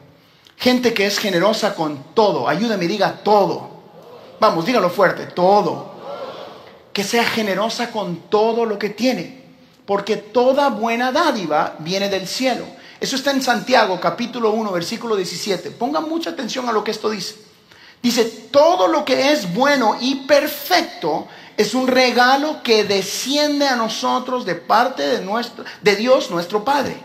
Gente 0.61 0.93
que 0.93 1.07
es 1.07 1.17
generosa 1.17 1.73
con 1.73 2.13
todo. 2.13 2.47
Ayúdame, 2.47 2.87
diga 2.87 3.23
todo. 3.23 3.67
Vamos, 4.39 4.63
dígalo 4.63 4.91
fuerte, 4.91 5.25
todo. 5.25 5.91
Que 6.93 7.03
sea 7.03 7.25
generosa 7.25 7.91
con 7.91 8.29
todo 8.29 8.67
lo 8.67 8.77
que 8.77 8.91
tiene. 8.91 9.43
Porque 9.87 10.17
toda 10.17 10.69
buena 10.69 11.11
dádiva 11.11 11.77
viene 11.79 12.09
del 12.09 12.27
cielo. 12.27 12.63
Eso 12.99 13.15
está 13.15 13.31
en 13.31 13.41
Santiago 13.41 13.99
capítulo 13.99 14.51
1, 14.51 14.71
versículo 14.71 15.15
17. 15.15 15.71
Pongan 15.71 16.07
mucha 16.07 16.29
atención 16.29 16.69
a 16.69 16.71
lo 16.71 16.83
que 16.83 16.91
esto 16.91 17.09
dice. 17.09 17.37
Dice, 18.03 18.25
todo 18.51 18.87
lo 18.87 19.03
que 19.03 19.31
es 19.31 19.51
bueno 19.55 19.97
y 19.99 20.27
perfecto 20.27 21.27
es 21.57 21.73
un 21.73 21.87
regalo 21.87 22.61
que 22.61 22.83
desciende 22.83 23.67
a 23.67 23.75
nosotros 23.75 24.45
de 24.45 24.53
parte 24.53 25.07
de, 25.07 25.25
nuestro, 25.25 25.65
de 25.81 25.95
Dios 25.95 26.29
nuestro 26.29 26.63
Padre, 26.63 26.97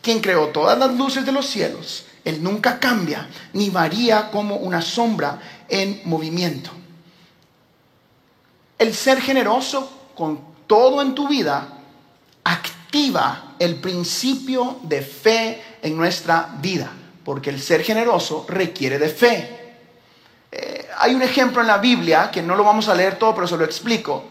quien 0.00 0.20
creó 0.20 0.48
todas 0.48 0.78
las 0.78 0.94
luces 0.94 1.26
de 1.26 1.32
los 1.32 1.46
cielos 1.46 2.06
él 2.24 2.42
nunca 2.42 2.80
cambia 2.80 3.28
ni 3.52 3.68
varía 3.70 4.30
como 4.30 4.56
una 4.56 4.80
sombra 4.80 5.38
en 5.68 6.00
movimiento. 6.04 6.70
El 8.78 8.94
ser 8.94 9.20
generoso 9.20 10.10
con 10.14 10.54
todo 10.66 11.02
en 11.02 11.14
tu 11.14 11.28
vida 11.28 11.68
activa 12.42 13.54
el 13.58 13.76
principio 13.76 14.78
de 14.82 15.02
fe 15.02 15.62
en 15.82 15.96
nuestra 15.96 16.48
vida, 16.60 16.90
porque 17.24 17.50
el 17.50 17.60
ser 17.60 17.82
generoso 17.82 18.46
requiere 18.48 18.98
de 18.98 19.08
fe. 19.08 19.76
Eh, 20.50 20.88
hay 20.98 21.14
un 21.14 21.22
ejemplo 21.22 21.60
en 21.60 21.66
la 21.66 21.78
Biblia, 21.78 22.30
que 22.30 22.42
no 22.42 22.54
lo 22.54 22.64
vamos 22.64 22.88
a 22.88 22.94
leer 22.94 23.18
todo, 23.18 23.34
pero 23.34 23.46
se 23.46 23.56
lo 23.56 23.64
explico. 23.64 24.24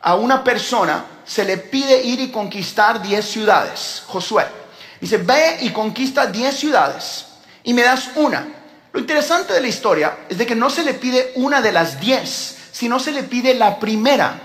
A 0.00 0.16
una 0.16 0.42
persona 0.42 1.04
se 1.24 1.44
le 1.44 1.58
pide 1.58 2.02
ir 2.02 2.20
y 2.20 2.30
conquistar 2.30 3.00
10 3.00 3.24
ciudades, 3.24 4.02
Josué. 4.08 4.61
Dice, 5.02 5.16
ve 5.16 5.56
y 5.62 5.70
conquista 5.70 6.26
10 6.26 6.56
ciudades 6.56 7.24
y 7.64 7.74
me 7.74 7.82
das 7.82 8.10
una. 8.14 8.46
Lo 8.92 9.00
interesante 9.00 9.52
de 9.52 9.60
la 9.60 9.66
historia 9.66 10.18
es 10.28 10.38
de 10.38 10.46
que 10.46 10.54
no 10.54 10.70
se 10.70 10.84
le 10.84 10.94
pide 10.94 11.32
una 11.34 11.60
de 11.60 11.72
las 11.72 11.98
10, 11.98 12.56
sino 12.70 13.00
se 13.00 13.10
le 13.10 13.24
pide 13.24 13.52
la 13.54 13.80
primera. 13.80 14.40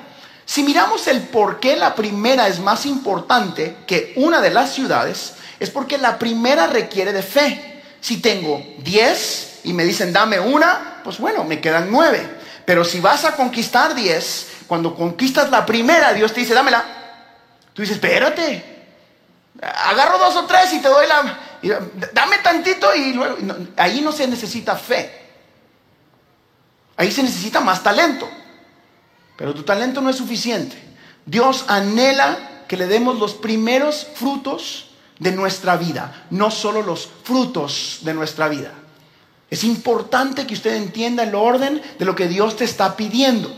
Si 0.45 0.63
miramos 0.63 1.07
el 1.07 1.21
por 1.21 1.59
qué 1.59 1.75
la 1.75 1.93
primera 1.93 2.47
es 2.47 2.59
más 2.59 2.87
importante 2.87 3.75
que 3.85 4.13
una 4.15 4.41
de 4.41 4.49
las 4.49 4.73
ciudades, 4.73 5.35
es 5.59 5.69
porque 5.69 5.99
la 5.99 6.17
primera 6.17 6.65
requiere 6.65 7.13
de 7.13 7.21
fe. 7.21 7.83
Si 8.01 8.19
tengo 8.19 8.65
10 8.79 9.59
y 9.65 9.73
me 9.73 9.85
dicen 9.85 10.11
dame 10.11 10.39
una, 10.39 11.01
pues 11.03 11.19
bueno, 11.19 11.43
me 11.43 11.61
quedan 11.61 11.91
nueve. 11.91 12.27
Pero 12.65 12.83
si 12.83 12.99
vas 12.99 13.25
a 13.25 13.35
conquistar 13.35 13.93
diez, 13.93 14.47
cuando 14.65 14.95
conquistas 14.95 15.51
la 15.51 15.67
primera, 15.67 16.13
Dios 16.13 16.33
te 16.33 16.39
dice, 16.39 16.55
dámela. 16.55 16.83
Tú 17.73 17.83
dices, 17.83 17.97
espérate, 17.97 18.76
agarro 19.61 20.17
dos 20.17 20.35
o 20.35 20.45
tres 20.45 20.73
y 20.73 20.79
te 20.79 20.87
doy 20.87 21.07
la... 21.07 21.39
Dame 22.13 22.37
tantito 22.39 22.93
y 22.95 23.13
luego... 23.13 23.37
ahí 23.77 24.01
no 24.01 24.11
se 24.11 24.27
necesita 24.27 24.75
fe. 24.75 25.25
Ahí 26.95 27.11
se 27.11 27.23
necesita 27.23 27.59
más 27.59 27.83
talento. 27.83 28.27
Pero 29.35 29.53
tu 29.53 29.63
talento 29.63 30.01
no 30.01 30.09
es 30.09 30.15
suficiente. 30.15 30.75
Dios 31.25 31.65
anhela 31.67 32.63
que 32.67 32.77
le 32.77 32.87
demos 32.87 33.19
los 33.19 33.33
primeros 33.33 34.07
frutos 34.15 34.89
de 35.19 35.31
nuestra 35.31 35.77
vida, 35.77 36.25
no 36.29 36.51
solo 36.51 36.81
los 36.81 37.09
frutos 37.23 37.99
de 38.01 38.13
nuestra 38.13 38.47
vida. 38.47 38.71
Es 39.49 39.63
importante 39.63 40.45
que 40.45 40.53
usted 40.53 40.75
entienda 40.75 41.23
el 41.23 41.33
orden 41.33 41.81
de 41.97 42.05
lo 42.05 42.15
que 42.15 42.27
Dios 42.27 42.55
te 42.55 42.65
está 42.65 42.95
pidiendo. 42.95 43.55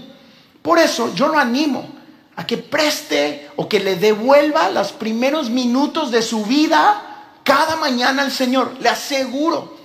Por 0.61 0.79
eso 0.79 1.13
yo 1.15 1.27
lo 1.27 1.39
animo 1.39 1.98
a 2.39 2.47
que 2.47 2.55
preste 2.55 3.51
o 3.57 3.67
que 3.67 3.81
le 3.81 3.97
devuelva 3.97 4.69
los 4.69 4.93
primeros 4.93 5.49
minutos 5.49 6.09
de 6.09 6.21
su 6.21 6.45
vida 6.45 7.03
cada 7.43 7.75
mañana 7.75 8.21
al 8.21 8.31
Señor. 8.31 8.77
Le 8.79 8.87
aseguro 8.87 9.75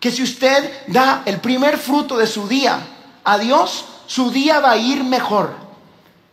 que 0.00 0.10
si 0.10 0.24
usted 0.24 0.88
da 0.88 1.22
el 1.26 1.38
primer 1.38 1.78
fruto 1.78 2.18
de 2.18 2.26
su 2.26 2.48
día 2.48 2.80
a 3.22 3.38
Dios, 3.38 3.84
su 4.08 4.32
día 4.32 4.58
va 4.58 4.72
a 4.72 4.76
ir 4.76 5.04
mejor. 5.04 5.54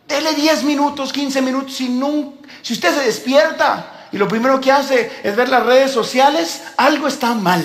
Dele 0.08 0.34
10 0.34 0.64
minutos, 0.64 1.12
15 1.12 1.40
minutos. 1.40 1.76
Si, 1.76 1.86
si 2.62 2.72
usted 2.72 2.92
se 2.92 3.04
despierta 3.04 4.08
y 4.10 4.18
lo 4.18 4.26
primero 4.26 4.60
que 4.60 4.72
hace 4.72 5.20
es 5.22 5.36
ver 5.36 5.48
las 5.48 5.64
redes 5.64 5.92
sociales, 5.92 6.64
algo 6.78 7.06
está 7.06 7.32
mal. 7.32 7.62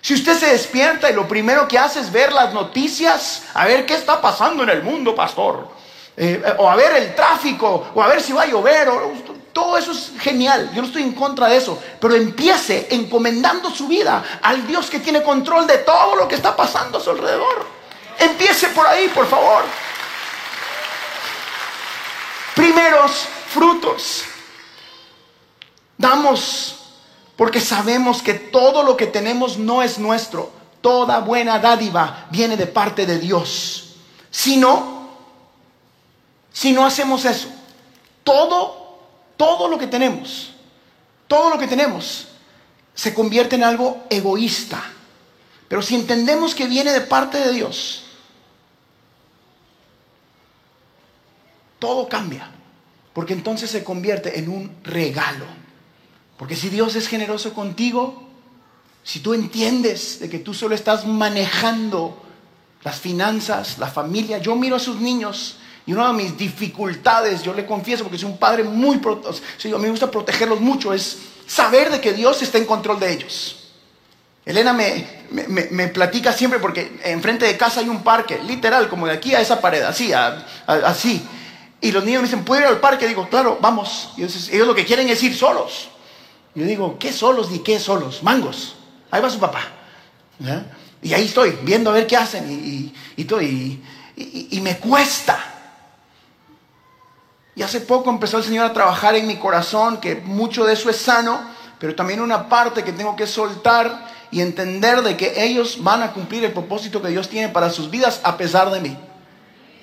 Si 0.00 0.14
usted 0.14 0.36
se 0.36 0.46
despierta 0.46 1.08
y 1.08 1.14
lo 1.14 1.28
primero 1.28 1.68
que 1.68 1.78
hace 1.78 2.00
es 2.00 2.10
ver 2.10 2.32
las 2.32 2.52
noticias, 2.52 3.44
a 3.54 3.66
ver 3.66 3.86
qué 3.86 3.94
está 3.94 4.20
pasando 4.20 4.64
en 4.64 4.70
el 4.70 4.82
mundo, 4.82 5.14
pastor, 5.14 5.78
eh, 6.18 6.42
o 6.58 6.68
a 6.68 6.76
ver 6.76 6.96
el 6.96 7.14
tráfico, 7.14 7.90
o 7.94 8.02
a 8.02 8.08
ver 8.08 8.20
si 8.20 8.32
va 8.32 8.42
a 8.42 8.46
llover, 8.46 8.88
todo 9.52 9.78
eso 9.78 9.92
es 9.92 10.12
genial, 10.20 10.70
yo 10.74 10.82
no 10.82 10.88
estoy 10.88 11.02
en 11.02 11.12
contra 11.12 11.48
de 11.48 11.56
eso, 11.56 11.78
pero 12.00 12.14
empiece 12.14 12.88
encomendando 12.90 13.70
su 13.70 13.88
vida 13.88 14.40
al 14.42 14.66
Dios 14.66 14.90
que 14.90 15.00
tiene 15.00 15.22
control 15.22 15.66
de 15.66 15.78
todo 15.78 16.16
lo 16.16 16.28
que 16.28 16.34
está 16.34 16.54
pasando 16.54 16.98
a 16.98 17.00
su 17.00 17.10
alrededor. 17.10 17.66
Empiece 18.18 18.68
por 18.68 18.86
ahí, 18.86 19.08
por 19.08 19.26
favor 19.26 19.64
primeros 22.58 23.12
frutos. 23.46 24.24
Damos 25.96 26.74
porque 27.36 27.60
sabemos 27.60 28.20
que 28.20 28.34
todo 28.34 28.82
lo 28.82 28.96
que 28.96 29.06
tenemos 29.06 29.58
no 29.58 29.80
es 29.80 30.00
nuestro. 30.00 30.50
Toda 30.80 31.20
buena 31.20 31.60
dádiva 31.60 32.26
viene 32.30 32.56
de 32.56 32.66
parte 32.66 33.06
de 33.06 33.20
Dios. 33.20 33.94
Si 34.32 34.56
no, 34.56 34.97
si 36.58 36.72
no 36.72 36.84
hacemos 36.84 37.24
eso, 37.24 37.46
todo, 38.24 38.98
todo 39.36 39.68
lo 39.68 39.78
que 39.78 39.86
tenemos, 39.86 40.50
todo 41.28 41.50
lo 41.50 41.56
que 41.56 41.68
tenemos 41.68 42.26
se 42.96 43.14
convierte 43.14 43.54
en 43.54 43.62
algo 43.62 44.02
egoísta. 44.10 44.82
Pero 45.68 45.82
si 45.82 45.94
entendemos 45.94 46.56
que 46.56 46.66
viene 46.66 46.90
de 46.90 47.02
parte 47.02 47.38
de 47.38 47.52
Dios, 47.52 48.02
todo 51.78 52.08
cambia. 52.08 52.50
Porque 53.12 53.34
entonces 53.34 53.70
se 53.70 53.84
convierte 53.84 54.40
en 54.40 54.48
un 54.48 54.78
regalo. 54.82 55.46
Porque 56.36 56.56
si 56.56 56.70
Dios 56.70 56.96
es 56.96 57.06
generoso 57.06 57.54
contigo, 57.54 58.30
si 59.04 59.20
tú 59.20 59.32
entiendes 59.32 60.18
de 60.18 60.28
que 60.28 60.40
tú 60.40 60.52
solo 60.54 60.74
estás 60.74 61.06
manejando 61.06 62.20
las 62.82 62.98
finanzas, 62.98 63.78
la 63.78 63.86
familia, 63.86 64.38
yo 64.38 64.56
miro 64.56 64.74
a 64.74 64.80
sus 64.80 64.96
niños 64.96 65.58
y 65.88 65.94
una 65.94 66.08
de 66.08 66.12
mis 66.12 66.36
dificultades, 66.36 67.42
yo 67.42 67.54
le 67.54 67.64
confieso 67.64 68.04
porque 68.04 68.18
soy 68.18 68.28
un 68.28 68.36
padre 68.36 68.62
muy, 68.62 69.00
o 69.02 69.32
sea, 69.56 69.78
me 69.78 69.88
gusta 69.88 70.10
protegerlos 70.10 70.60
mucho, 70.60 70.92
es 70.92 71.16
saber 71.46 71.90
de 71.90 71.98
que 71.98 72.12
Dios 72.12 72.42
está 72.42 72.58
en 72.58 72.66
control 72.66 73.00
de 73.00 73.10
ellos. 73.10 73.70
Elena 74.44 74.74
me, 74.74 75.06
me, 75.30 75.88
platica 75.88 76.34
siempre 76.34 76.60
porque 76.60 77.00
enfrente 77.04 77.46
de 77.46 77.56
casa 77.56 77.80
hay 77.80 77.88
un 77.88 78.02
parque, 78.02 78.38
literal, 78.42 78.90
como 78.90 79.06
de 79.06 79.14
aquí 79.14 79.34
a 79.34 79.40
esa 79.40 79.62
pared, 79.62 79.80
así, 79.80 80.12
así. 80.66 81.26
Y 81.80 81.90
los 81.90 82.04
niños 82.04 82.20
me 82.20 82.28
dicen, 82.28 82.44
¿puedo 82.44 82.60
ir 82.60 82.66
al 82.66 82.80
parque? 82.80 83.08
digo, 83.08 83.26
claro, 83.30 83.56
vamos. 83.58 84.10
Y 84.18 84.24
ellos 84.24 84.66
lo 84.66 84.74
que 84.74 84.84
quieren 84.84 85.08
es 85.08 85.22
ir 85.22 85.34
solos. 85.34 85.88
yo 86.54 86.66
digo, 86.66 86.98
¿qué 86.98 87.14
solos 87.14 87.50
ni 87.50 87.60
qué 87.60 87.80
solos? 87.80 88.22
Mangos. 88.22 88.76
Ahí 89.10 89.22
va 89.22 89.30
su 89.30 89.38
papá. 89.38 89.62
Y 91.00 91.14
ahí 91.14 91.24
estoy, 91.24 91.58
viendo 91.62 91.88
a 91.88 91.94
ver 91.94 92.06
qué 92.06 92.18
hacen 92.18 92.46
y, 92.50 92.92
y, 93.16 93.80
y, 94.50 94.60
me 94.60 94.76
cuesta. 94.76 95.47
Y 97.58 97.62
hace 97.62 97.82
poco 97.82 98.08
empezó 98.08 98.38
el 98.38 98.44
Señor 98.44 98.64
a 98.64 98.72
trabajar 98.72 99.16
en 99.16 99.26
mi 99.26 99.36
corazón, 99.36 99.98
que 99.98 100.14
mucho 100.14 100.64
de 100.64 100.72
eso 100.72 100.88
es 100.88 100.96
sano, 100.96 101.40
pero 101.78 101.94
también 101.94 102.22
una 102.22 102.48
parte 102.48 102.82
que 102.82 102.92
tengo 102.92 103.14
que 103.16 103.26
soltar 103.26 104.06
y 104.30 104.40
entender 104.40 105.02
de 105.02 105.16
que 105.16 105.44
ellos 105.44 105.82
van 105.82 106.02
a 106.02 106.12
cumplir 106.12 106.44
el 106.44 106.52
propósito 106.52 107.02
que 107.02 107.08
Dios 107.08 107.28
tiene 107.28 107.50
para 107.50 107.68
sus 107.68 107.90
vidas 107.90 108.20
a 108.24 108.38
pesar 108.38 108.70
de 108.70 108.80
mí 108.80 108.96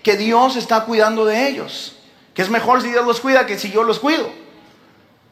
que 0.05 0.17
Dios 0.17 0.55
está 0.55 0.85
cuidando 0.85 1.25
de 1.25 1.47
ellos. 1.47 1.95
Que 2.35 2.43
es 2.43 2.49
mejor 2.51 2.79
si 2.83 2.91
Dios 2.91 3.03
los 3.07 3.19
cuida 3.19 3.47
que 3.47 3.57
si 3.57 3.71
yo 3.71 3.81
los 3.81 3.97
cuido. 3.97 4.29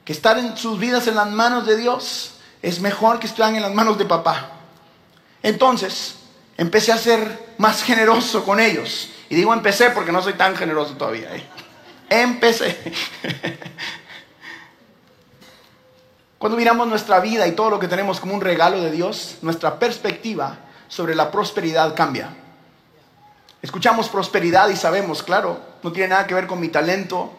Que 0.04 0.14
estar 0.14 0.40
en 0.40 0.58
sus 0.58 0.80
vidas 0.80 1.06
en 1.06 1.14
las 1.14 1.30
manos 1.30 1.68
de 1.68 1.78
Dios 1.78 2.38
es 2.60 2.80
mejor 2.80 3.20
que 3.20 3.28
estén 3.28 3.56
en 3.56 3.62
las 3.62 3.72
manos 3.72 4.00
de 4.00 4.06
papá. 4.06 4.50
Entonces, 5.44 6.16
empecé 6.58 6.92
a 6.92 6.98
ser 6.98 7.54
más 7.60 7.84
generoso 7.84 8.44
con 8.44 8.60
ellos. 8.60 9.12
Y 9.30 9.36
digo 9.36 9.54
empecé 9.54 9.92
porque 9.92 10.12
no 10.12 10.24
soy 10.24 10.34
tan 10.34 10.56
generoso 10.56 10.96
todavía. 10.96 11.36
¿eh? 11.36 11.48
Empecé. 12.14 12.78
Cuando 16.38 16.56
miramos 16.56 16.88
nuestra 16.88 17.20
vida 17.20 17.48
y 17.48 17.54
todo 17.54 17.72
lo 17.72 17.80
que 17.80 17.88
tenemos 17.88 18.20
como 18.20 18.36
un 18.36 18.42
regalo 18.42 18.82
de 18.82 18.92
Dios, 18.92 19.38
nuestra 19.42 19.80
perspectiva 19.80 20.60
sobre 20.88 21.16
la 21.16 21.32
prosperidad 21.32 21.96
cambia. 21.96 22.30
Escuchamos 23.64 24.10
prosperidad 24.10 24.70
y 24.70 24.76
sabemos, 24.76 25.24
claro, 25.24 25.60
no 25.82 25.92
tiene 25.92 26.10
nada 26.10 26.28
que 26.28 26.36
ver 26.36 26.46
con 26.46 26.60
mi 26.60 26.68
talento, 26.68 27.34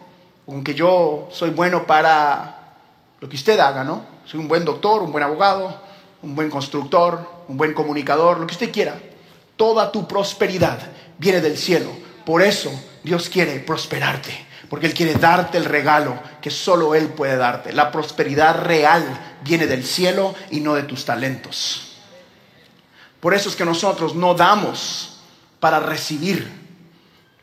con 0.45 0.61
que 0.61 0.73
yo 0.73 1.29
soy 1.31 1.51
bueno 1.51 1.85
para 1.85 2.73
lo 3.21 3.29
que 3.29 3.37
usted 3.37 3.57
haga, 3.59 3.85
¿no? 3.85 4.03
Soy 4.25 4.41
un 4.41 4.49
buen 4.49 4.65
doctor, 4.65 5.03
un 5.03 5.13
buen 5.13 5.23
abogado, 5.23 5.79
un 6.21 6.35
buen 6.35 6.49
constructor, 6.49 7.45
un 7.47 7.55
buen 7.55 7.73
comunicador, 7.73 8.39
lo 8.39 8.47
que 8.47 8.53
usted 8.53 8.73
quiera. 8.73 8.99
Toda 9.55 9.89
tu 9.89 10.05
prosperidad 10.05 10.79
viene 11.17 11.39
del 11.39 11.57
cielo. 11.57 11.91
Por 12.25 12.41
eso 12.41 12.71
Dios 13.03 13.29
quiere 13.29 13.59
prosperarte, 13.59 14.44
porque 14.69 14.87
Él 14.87 14.93
quiere 14.93 15.15
darte 15.15 15.57
el 15.57 15.65
regalo 15.65 16.19
que 16.41 16.49
solo 16.49 16.95
Él 16.95 17.09
puede 17.09 17.37
darte. 17.37 17.73
La 17.73 17.91
prosperidad 17.91 18.61
real 18.61 19.37
viene 19.43 19.67
del 19.67 19.85
cielo 19.85 20.33
y 20.51 20.59
no 20.59 20.75
de 20.75 20.83
tus 20.83 21.05
talentos. 21.05 21.97
Por 23.19 23.33
eso 23.33 23.49
es 23.49 23.55
que 23.55 23.65
nosotros 23.65 24.15
no 24.15 24.33
damos 24.33 25.17
para 25.59 25.79
recibir. 25.79 26.51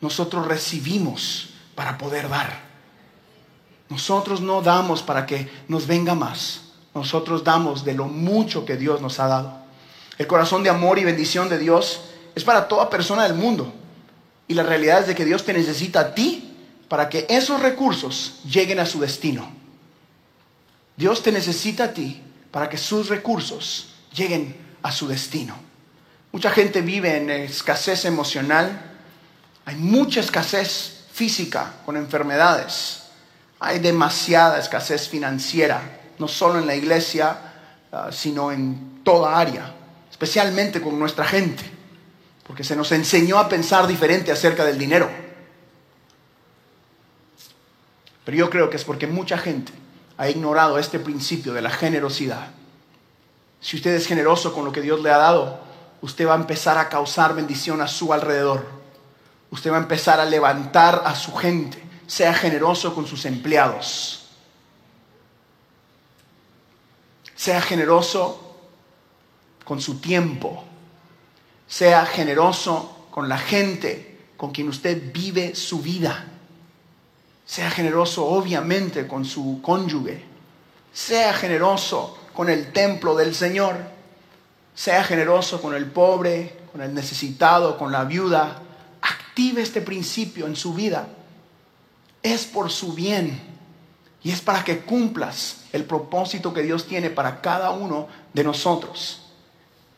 Nosotros 0.01 0.47
recibimos 0.47 1.49
para 1.75 1.97
poder 1.97 2.29
dar. 2.29 2.61
Nosotros 3.89 4.41
no 4.41 4.61
damos 4.61 5.01
para 5.01 5.25
que 5.25 5.49
nos 5.67 5.87
venga 5.87 6.15
más. 6.15 6.61
Nosotros 6.93 7.43
damos 7.43 7.83
de 7.83 7.93
lo 7.93 8.05
mucho 8.05 8.65
que 8.65 8.77
Dios 8.77 9.01
nos 9.01 9.19
ha 9.19 9.27
dado. 9.27 9.53
El 10.17 10.27
corazón 10.27 10.63
de 10.63 10.69
amor 10.69 10.99
y 10.99 11.03
bendición 11.03 11.49
de 11.49 11.57
Dios 11.57 12.01
es 12.35 12.43
para 12.43 12.67
toda 12.67 12.89
persona 12.89 13.23
del 13.23 13.33
mundo. 13.33 13.73
Y 14.47 14.53
la 14.53 14.63
realidad 14.63 15.01
es 15.01 15.07
de 15.07 15.15
que 15.15 15.25
Dios 15.25 15.43
te 15.43 15.53
necesita 15.53 15.99
a 15.99 16.15
ti 16.15 16.52
para 16.87 17.09
que 17.09 17.25
esos 17.29 17.61
recursos 17.61 18.41
lleguen 18.45 18.79
a 18.79 18.85
su 18.85 18.99
destino. 18.99 19.49
Dios 20.95 21.23
te 21.23 21.31
necesita 21.31 21.85
a 21.85 21.93
ti 21.93 22.21
para 22.51 22.69
que 22.69 22.77
sus 22.77 23.09
recursos 23.09 23.95
lleguen 24.13 24.55
a 24.83 24.91
su 24.91 25.07
destino. 25.07 25.55
Mucha 26.31 26.51
gente 26.51 26.81
vive 26.81 27.17
en 27.17 27.29
escasez 27.29 28.05
emocional. 28.05 28.91
Hay 29.65 29.75
mucha 29.75 30.19
escasez 30.19 31.05
física 31.11 31.73
con 31.85 31.97
enfermedades. 31.97 33.03
Hay 33.59 33.79
demasiada 33.79 34.59
escasez 34.59 35.07
financiera, 35.07 35.81
no 36.19 36.27
solo 36.27 36.59
en 36.59 36.67
la 36.67 36.75
iglesia, 36.75 37.37
ah, 37.91 38.09
sino 38.11 38.51
en 38.51 39.01
toda 39.03 39.39
área, 39.39 39.73
especialmente 40.11 40.81
con 40.81 40.99
nuestra 40.99 41.25
gente, 41.25 41.63
porque 42.45 42.63
se 42.63 42.75
nos 42.75 42.91
enseñó 42.91 43.37
a 43.37 43.47
pensar 43.47 43.87
diferente 43.87 44.31
acerca 44.31 44.65
del 44.65 44.77
dinero. 44.77 45.09
Pero 48.25 48.37
yo 48.37 48.49
creo 48.49 48.69
que 48.69 48.77
es 48.77 48.83
porque 48.83 49.07
mucha 49.07 49.37
gente 49.37 49.73
ha 50.17 50.29
ignorado 50.29 50.77
este 50.79 50.99
principio 50.99 51.53
de 51.53 51.61
la 51.61 51.69
generosidad. 51.69 52.51
Si 53.59 53.77
usted 53.77 53.91
es 53.93 54.07
generoso 54.07 54.53
con 54.53 54.65
lo 54.65 54.71
que 54.71 54.81
Dios 54.81 55.01
le 55.01 55.11
ha 55.11 55.17
dado, 55.17 55.59
usted 56.01 56.27
va 56.27 56.33
a 56.33 56.37
empezar 56.37 56.77
a 56.77 56.89
causar 56.89 57.35
bendición 57.35 57.81
a 57.81 57.87
su 57.87 58.13
alrededor. 58.13 58.65
Usted 59.51 59.71
va 59.71 59.77
a 59.77 59.81
empezar 59.81 60.19
a 60.19 60.25
levantar 60.25 61.03
a 61.05 61.15
su 61.15 61.33
gente. 61.33 61.81
Sea 62.07 62.33
generoso 62.33 62.93
con 62.93 63.07
sus 63.07 63.25
empleados. 63.25 64.27
Sea 67.35 67.61
generoso 67.61 68.57
con 69.63 69.79
su 69.79 69.99
tiempo. 69.99 70.65
Sea 71.67 72.05
generoso 72.05 73.07
con 73.11 73.29
la 73.29 73.37
gente 73.37 74.31
con 74.37 74.51
quien 74.51 74.67
usted 74.67 75.13
vive 75.13 75.55
su 75.55 75.81
vida. 75.81 76.32
Sea 77.53 77.69
generoso 77.69 78.25
obviamente 78.25 79.05
con 79.05 79.25
su 79.25 79.59
cónyuge. 79.61 80.23
Sea 80.91 81.35
generoso 81.35 82.17
con 82.33 82.49
el 82.49 82.73
templo 82.73 83.13
del 83.13 83.35
Señor. 83.35 83.75
Sea 84.73 85.03
generoso 85.03 85.61
con 85.61 85.75
el 85.75 85.85
pobre, 85.85 86.61
con 86.71 86.81
el 86.81 86.95
necesitado, 86.95 87.77
con 87.77 87.91
la 87.91 88.05
viuda. 88.05 88.59
Active 89.01 89.61
este 89.61 89.81
principio 89.81 90.47
en 90.47 90.55
su 90.55 90.73
vida. 90.73 91.07
Es 92.23 92.45
por 92.45 92.71
su 92.71 92.93
bien 92.93 93.39
y 94.23 94.31
es 94.31 94.41
para 94.41 94.63
que 94.63 94.79
cumplas 94.79 95.65
el 95.73 95.83
propósito 95.83 96.55
que 96.55 96.63
Dios 96.63 96.87
tiene 96.87 97.11
para 97.11 97.39
cada 97.39 97.69
uno 97.69 98.07
de 98.33 98.43
nosotros. 98.43 99.27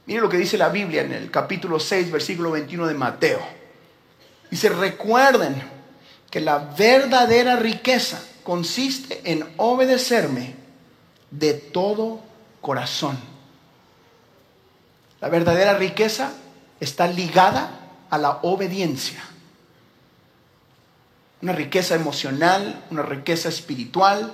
Mire 0.07 0.19
lo 0.19 0.27
que 0.27 0.35
dice 0.35 0.57
la 0.57 0.67
Biblia 0.67 1.03
en 1.03 1.13
el 1.13 1.31
capítulo 1.31 1.79
6, 1.79 2.11
versículo 2.11 2.51
21 2.51 2.85
de 2.87 2.93
Mateo. 2.95 3.39
Dice, 4.51 4.67
recuerden 4.67 5.74
que 6.29 6.41
la 6.41 6.57
verdadera 6.57 7.55
riqueza 7.55 8.21
consiste 8.43 9.21
en 9.31 9.47
obedecerme 9.57 10.55
de 11.31 11.53
todo 11.53 12.21
corazón. 12.61 13.17
La 15.21 15.29
verdadera 15.29 15.73
riqueza 15.75 16.31
está 16.79 17.07
ligada 17.07 17.79
a 18.09 18.17
la 18.17 18.39
obediencia. 18.43 19.23
Una 21.41 21.53
riqueza 21.53 21.95
emocional, 21.95 22.85
una 22.91 23.01
riqueza 23.01 23.49
espiritual 23.49 24.31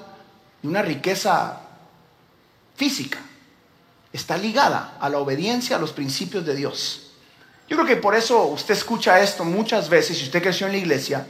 y 0.64 0.68
una 0.68 0.82
riqueza 0.82 1.62
física. 2.76 3.20
Está 4.14 4.38
ligada 4.38 4.98
a 5.00 5.10
la 5.10 5.20
obediencia 5.20 5.78
a 5.78 5.80
los 5.80 5.94
principios 5.94 6.46
de 6.46 6.56
Dios. 6.56 7.12
Yo 7.70 7.78
creo 7.78 7.88
que 7.88 7.96
por 7.96 8.16
eso 8.16 8.44
usted 8.48 8.74
escucha 8.74 9.22
esto 9.22 9.46
muchas 9.46 9.88
veces, 9.88 10.18
si 10.18 10.26
usted 10.26 10.44
creció 10.44 10.68
en 10.68 10.74
la 10.74 10.80
iglesia, 10.80 11.26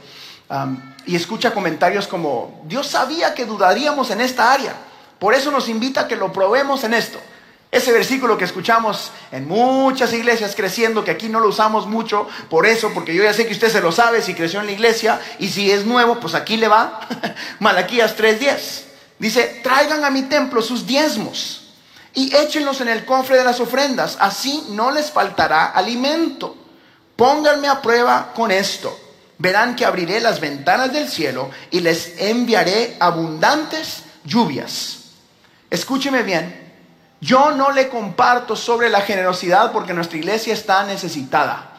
y 1.06 1.16
escucha 1.16 1.52
comentarios 1.52 2.06
como, 2.06 2.62
Dios 2.64 2.86
sabía 2.86 3.34
que 3.34 3.44
dudaríamos 3.44 4.10
en 4.10 4.20
esta 4.20 4.52
área, 4.52 4.74
por 5.18 5.34
eso 5.34 5.50
nos 5.50 5.68
invita 5.68 6.02
a 6.02 6.08
que 6.08 6.16
lo 6.16 6.32
probemos 6.32 6.84
en 6.84 6.94
esto. 6.94 7.18
Ese 7.70 7.90
versículo 7.90 8.36
que 8.36 8.44
escuchamos 8.44 9.12
en 9.30 9.48
muchas 9.48 10.12
iglesias 10.12 10.54
creciendo, 10.54 11.04
que 11.04 11.10
aquí 11.10 11.30
no 11.30 11.40
lo 11.40 11.48
usamos 11.48 11.86
mucho, 11.86 12.28
por 12.50 12.66
eso, 12.66 12.90
porque 12.92 13.14
yo 13.14 13.22
ya 13.22 13.32
sé 13.32 13.46
que 13.46 13.54
usted 13.54 13.72
se 13.72 13.80
lo 13.80 13.92
sabe 13.92 14.20
si 14.20 14.34
creció 14.34 14.60
en 14.60 14.66
la 14.66 14.72
iglesia, 14.72 15.18
y 15.38 15.48
si 15.48 15.70
es 15.70 15.86
nuevo, 15.86 16.20
pues 16.20 16.34
aquí 16.34 16.58
le 16.58 16.68
va, 16.68 17.00
Malaquías 17.60 18.14
3.10. 18.14 18.82
Dice, 19.18 19.60
traigan 19.62 20.04
a 20.04 20.10
mi 20.10 20.22
templo 20.22 20.60
sus 20.60 20.86
diezmos 20.86 21.62
y 22.12 22.34
échenlos 22.36 22.82
en 22.82 22.88
el 22.88 23.06
cofre 23.06 23.38
de 23.38 23.44
las 23.44 23.60
ofrendas, 23.60 24.18
así 24.20 24.66
no 24.70 24.90
les 24.90 25.10
faltará 25.10 25.66
alimento. 25.66 26.56
Pónganme 27.16 27.68
a 27.68 27.80
prueba 27.80 28.32
con 28.34 28.50
esto. 28.50 28.98
Verán 29.42 29.74
que 29.74 29.84
abriré 29.84 30.20
las 30.20 30.38
ventanas 30.38 30.92
del 30.92 31.08
cielo 31.08 31.50
y 31.72 31.80
les 31.80 32.14
enviaré 32.20 32.96
abundantes 33.00 34.04
lluvias. 34.22 34.98
Escúcheme 35.68 36.22
bien, 36.22 36.72
yo 37.20 37.50
no 37.50 37.72
le 37.72 37.88
comparto 37.88 38.54
sobre 38.54 38.88
la 38.88 39.00
generosidad 39.00 39.72
porque 39.72 39.94
nuestra 39.94 40.16
iglesia 40.16 40.54
está 40.54 40.84
necesitada. 40.84 41.71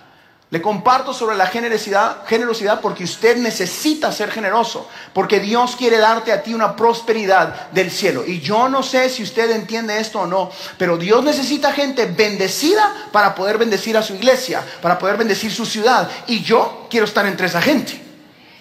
Le 0.53 0.61
comparto 0.61 1.15
sobre 1.15 1.35
la 1.35 1.47
generosidad, 1.47 2.79
porque 2.79 3.05
usted 3.05 3.37
necesita 3.37 4.11
ser 4.11 4.29
generoso, 4.29 4.87
porque 5.11 5.39
Dios 5.39 5.75
quiere 5.75 5.97
darte 5.97 6.31
a 6.31 6.43
ti 6.43 6.53
una 6.53 6.75
prosperidad 6.75 7.71
del 7.71 7.89
cielo. 7.89 8.23
Y 8.23 8.39
yo 8.39 8.69
no 8.69 8.83
sé 8.83 9.09
si 9.09 9.23
usted 9.23 9.49
entiende 9.49 9.99
esto 9.99 10.19
o 10.19 10.27
no, 10.27 10.51
pero 10.77 10.99
Dios 10.99 11.23
necesita 11.23 11.73
gente 11.73 12.05
bendecida 12.05 13.07
para 13.11 13.33
poder 13.33 13.57
bendecir 13.57 13.97
a 13.97 14.03
su 14.03 14.13
iglesia, 14.13 14.63
para 14.79 14.99
poder 14.99 15.17
bendecir 15.17 15.51
su 15.51 15.65
ciudad. 15.65 16.07
Y 16.27 16.43
yo 16.43 16.85
quiero 16.87 17.07
estar 17.07 17.25
entre 17.25 17.47
esa 17.47 17.59
gente. 17.59 17.99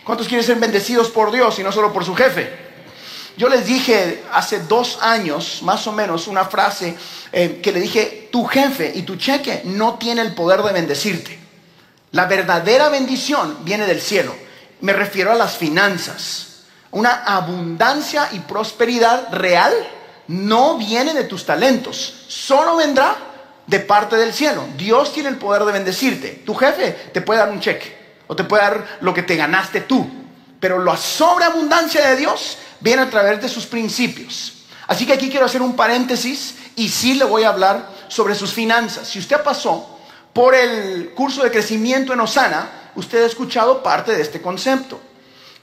¿Cuántos 0.03 0.27
quieren 0.27 0.47
ser 0.47 0.57
bendecidos 0.57 1.11
por 1.11 1.31
Dios 1.31 1.59
y 1.59 1.63
no 1.63 1.73
solo 1.73 1.93
por 1.93 2.07
su 2.07 2.15
jefe? 2.15 2.51
Yo 3.37 3.51
les 3.51 3.67
dije 3.67 4.23
hace 4.33 4.61
dos 4.61 4.99
años, 5.03 5.59
más 5.61 5.87
o 5.87 5.93
menos, 5.93 6.27
una 6.27 6.47
frase 6.47 6.97
eh, 7.33 7.61
que 7.63 7.71
le 7.71 7.81
dije, 7.81 8.31
tu 8.33 8.47
jefe 8.47 8.91
y 8.95 9.03
tu 9.03 9.17
cheque 9.17 9.61
no 9.67 9.99
tiene 9.99 10.23
el 10.23 10.33
poder 10.33 10.63
de 10.63 10.73
bendecirte. 10.73 11.42
La 12.13 12.27
verdadera 12.27 12.91
bendición 12.91 13.59
viene 13.65 13.87
del 13.87 14.01
cielo. 14.01 14.35
Me 14.83 14.93
refiero 14.93 15.33
a 15.33 15.35
las 15.35 15.57
finanzas. 15.57 16.49
Una 16.91 17.25
abundancia 17.25 18.29
y 18.33 18.41
prosperidad 18.41 19.33
real 19.33 19.73
no 20.29 20.77
viene 20.77 21.15
de 21.15 21.25
tus 21.25 21.47
talentos, 21.47 22.27
solo 22.29 22.77
vendrá 22.77 23.17
de 23.67 23.81
parte 23.81 24.17
del 24.17 24.35
cielo. 24.35 24.65
Dios 24.77 25.13
tiene 25.13 25.31
el 25.31 25.37
poder 25.37 25.65
de 25.65 25.73
bendecirte. 25.73 26.43
Tu 26.45 26.55
jefe 26.55 26.93
te 27.13 27.23
puede 27.23 27.41
dar 27.41 27.51
un 27.51 27.61
cheque 27.61 27.97
o 28.27 28.37
te 28.37 28.45
puede 28.45 28.63
dar 28.63 28.99
lo 29.01 29.15
que 29.15 29.23
te 29.23 29.37
ganaste 29.37 29.81
tú, 29.83 30.07
pero 30.61 30.83
la 30.83 30.97
sobreabundancia 30.99 32.07
de 32.09 32.17
Dios 32.17 32.59
viene 32.81 33.03
a 33.03 33.11
través 33.11 33.41
de 33.41 33.49
sus 33.49 33.65
principios. 33.65 34.65
Así 34.87 35.07
que 35.07 35.15
aquí 35.15 35.31
quiero 35.31 35.47
hacer 35.47 35.63
un 35.63 35.77
paréntesis 35.77 36.57
y 36.77 36.91
sí 36.91 37.15
le 37.15 37.25
voy 37.25 37.45
a 37.45 37.49
hablar 37.49 37.89
sobre 38.09 38.35
sus 38.35 38.53
finanzas. 38.53 39.09
Si 39.09 39.19
usted 39.19 39.43
pasó 39.43 39.92
por 40.33 40.55
el 40.55 41.11
curso 41.15 41.43
de 41.43 41.51
crecimiento 41.51 42.13
en 42.13 42.21
Osana, 42.21 42.91
usted 42.95 43.23
ha 43.23 43.27
escuchado 43.27 43.83
parte 43.83 44.13
de 44.13 44.23
este 44.23 44.41
concepto. 44.41 45.01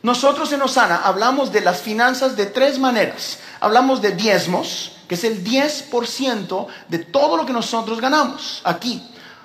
Nosotros 0.01 0.51
en 0.53 0.61
Osana 0.61 1.01
hablamos 1.03 1.51
de 1.51 1.61
las 1.61 1.81
finanzas 1.81 2.37
de 2.37 2.45
tres 2.45 2.79
maneras. 2.79 3.39
Hablamos 3.59 4.01
de 4.01 4.11
diezmos, 4.11 4.93
que 5.07 5.15
es 5.15 5.23
el 5.23 5.43
10% 5.43 6.67
de 6.87 6.99
todo 6.99 7.35
lo 7.35 7.45
que 7.45 7.51
nosotros 7.51 7.99
ganamos 7.99 8.61
aquí. 8.63 9.03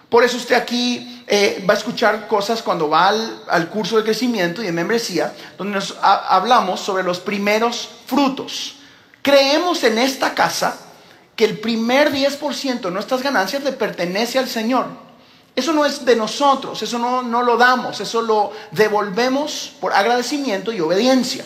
Por 0.08 0.22
eso 0.22 0.36
usted 0.36 0.54
aquí 0.54 1.24
eh, 1.26 1.64
va 1.68 1.74
a 1.74 1.76
escuchar 1.76 2.28
cosas 2.28 2.62
cuando 2.62 2.88
va 2.88 3.08
al, 3.08 3.68
curso 3.68 3.96
de 3.96 4.04
crecimiento 4.04 4.62
y 4.62 4.66
de 4.66 4.72
membresía, 4.72 5.34
donde 5.58 5.74
nos 5.74 5.96
hablamos 6.00 6.78
sobre 6.80 7.02
los 7.02 7.18
primeros 7.18 7.88
frutos. 8.06 8.76
Creemos 9.22 9.82
en 9.82 9.98
esta 9.98 10.34
casa 10.34 10.78
que 11.34 11.44
el 11.44 11.58
primer 11.58 12.12
10% 12.12 12.80
de 12.80 12.90
nuestras 12.92 13.22
ganancias 13.22 13.64
le 13.64 13.72
pertenece 13.72 14.38
al 14.38 14.48
Señor. 14.48 14.86
Eso 15.56 15.72
no 15.72 15.84
es 15.84 16.04
de 16.04 16.16
nosotros, 16.16 16.82
eso 16.82 16.98
no, 16.98 17.22
no 17.22 17.42
lo 17.42 17.56
damos, 17.56 18.00
eso 18.00 18.22
lo 18.22 18.52
devolvemos 18.72 19.72
por 19.80 19.92
agradecimiento 19.92 20.72
y 20.72 20.80
obediencia. 20.80 21.44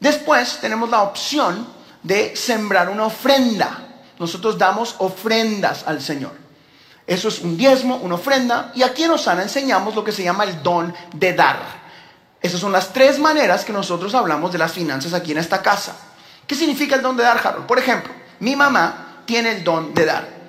Después 0.00 0.58
tenemos 0.60 0.88
la 0.88 1.02
opción 1.02 1.66
de 2.02 2.34
sembrar 2.34 2.88
una 2.88 3.04
ofrenda. 3.04 3.88
Nosotros 4.18 4.56
damos 4.56 4.96
ofrendas 4.98 5.84
al 5.86 6.00
Señor. 6.00 6.32
Eso 7.06 7.28
es 7.28 7.40
un 7.40 7.56
diezmo, 7.56 7.96
una 7.96 8.14
ofrenda. 8.14 8.72
Y 8.74 8.82
aquí 8.82 9.04
en 9.04 9.10
Osana 9.10 9.42
enseñamos 9.42 9.94
lo 9.94 10.02
que 10.02 10.12
se 10.12 10.22
llama 10.22 10.44
el 10.44 10.62
don 10.62 10.94
de 11.14 11.34
dar. 11.34 11.82
Esas 12.40 12.60
son 12.60 12.72
las 12.72 12.92
tres 12.92 13.18
maneras 13.18 13.64
que 13.64 13.72
nosotros 13.72 14.14
hablamos 14.14 14.50
de 14.52 14.58
las 14.58 14.72
finanzas 14.72 15.12
aquí 15.12 15.32
en 15.32 15.38
esta 15.38 15.62
casa. 15.62 15.94
¿Qué 16.46 16.54
significa 16.54 16.96
el 16.96 17.02
don 17.02 17.16
de 17.16 17.22
dar, 17.22 17.40
Harold? 17.44 17.66
Por 17.66 17.78
ejemplo, 17.78 18.12
mi 18.40 18.56
mamá 18.56 19.22
tiene 19.24 19.52
el 19.52 19.64
don 19.64 19.94
de 19.94 20.04
dar. 20.04 20.41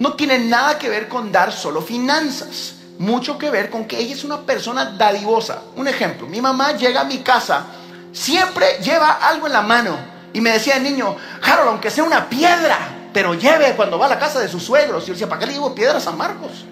No 0.00 0.14
tiene 0.14 0.38
nada 0.38 0.78
que 0.78 0.88
ver 0.88 1.08
con 1.08 1.30
dar 1.30 1.52
solo 1.52 1.82
finanzas. 1.82 2.72
Mucho 2.98 3.36
que 3.36 3.50
ver 3.50 3.68
con 3.68 3.84
que 3.84 3.98
ella 3.98 4.14
es 4.14 4.24
una 4.24 4.40
persona 4.40 4.96
dadivosa. 4.96 5.60
Un 5.76 5.88
ejemplo, 5.88 6.26
mi 6.26 6.40
mamá 6.40 6.72
llega 6.72 7.02
a 7.02 7.04
mi 7.04 7.18
casa, 7.18 7.66
siempre 8.10 8.78
lleva 8.82 9.10
algo 9.10 9.46
en 9.46 9.52
la 9.52 9.60
mano. 9.60 9.98
Y 10.32 10.40
me 10.40 10.52
decía 10.52 10.78
el 10.78 10.84
niño, 10.84 11.14
Harold, 11.42 11.68
aunque 11.68 11.90
sea 11.90 12.04
una 12.04 12.30
piedra, 12.30 12.78
pero 13.12 13.34
lleve 13.34 13.76
cuando 13.76 13.98
va 13.98 14.06
a 14.06 14.08
la 14.08 14.18
casa 14.18 14.40
de 14.40 14.48
sus 14.48 14.62
suegros. 14.62 15.04
Y 15.04 15.08
yo 15.08 15.12
decía, 15.12 15.28
¿para 15.28 15.40
qué 15.40 15.46
le 15.46 15.52
llevo 15.52 15.74
piedras 15.74 16.06
a 16.06 16.12
Marcos? 16.12 16.64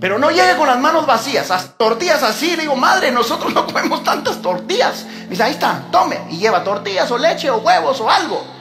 Pero 0.00 0.18
no 0.18 0.30
llegue 0.30 0.56
con 0.56 0.68
las 0.68 0.78
manos 0.78 1.04
vacías, 1.04 1.50
tortillas 1.76 2.22
así. 2.22 2.56
Le 2.56 2.62
digo, 2.62 2.74
madre, 2.74 3.12
nosotros 3.12 3.52
no 3.52 3.66
comemos 3.66 4.02
tantas 4.02 4.40
tortillas. 4.40 5.04
Me 5.24 5.28
dice, 5.28 5.42
ahí 5.42 5.52
está, 5.52 5.82
tome. 5.92 6.22
Y 6.30 6.38
lleva 6.38 6.64
tortillas 6.64 7.10
o 7.10 7.18
leche 7.18 7.50
o 7.50 7.58
huevos 7.58 8.00
o 8.00 8.08
algo. 8.08 8.51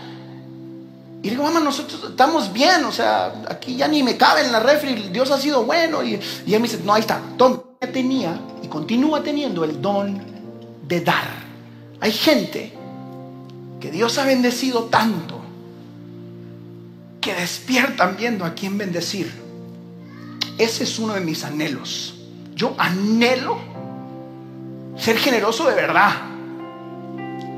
Y 1.22 1.26
le 1.26 1.32
digo, 1.32 1.44
mamá, 1.44 1.60
nosotros 1.60 2.04
estamos 2.10 2.52
bien. 2.52 2.84
O 2.86 2.92
sea, 2.92 3.44
aquí 3.48 3.76
ya 3.76 3.88
ni 3.88 4.02
me 4.04 4.18
cabe 4.18 4.42
en 4.42 4.52
la 4.52 4.60
refri. 4.60 5.10
Dios 5.10 5.30
ha 5.32 5.40
sido 5.40 5.64
bueno. 5.64 6.04
Y, 6.04 6.20
y 6.46 6.54
él 6.54 6.62
me 6.62 6.68
dice, 6.68 6.82
no, 6.84 6.94
ahí 6.94 7.02
está, 7.02 7.22
tome. 7.38 7.60
Tenía 7.94 8.40
y 8.62 8.68
continúa 8.68 9.24
teniendo 9.24 9.64
el 9.64 9.82
don 9.82 10.22
de 10.88 11.02
dar. 11.02 11.26
Hay 12.00 12.12
gente 12.12 12.72
que 13.80 13.90
Dios 13.90 14.20
ha 14.20 14.26
bendecido 14.26 14.84
tanto 14.84 15.42
que 17.20 17.34
despiertan 17.34 18.18
viendo 18.18 18.46
a 18.46 18.54
quién 18.54 18.78
bendecir. 18.78 19.32
Ese 20.58 20.84
es 20.84 21.00
uno 21.00 21.14
de 21.14 21.22
mis 21.22 21.44
anhelos. 21.44 22.16
Yo 22.56 22.76
anhelo 22.78 23.58
ser 24.98 25.18
generoso 25.18 25.68
de 25.68 25.76
verdad. 25.76 26.31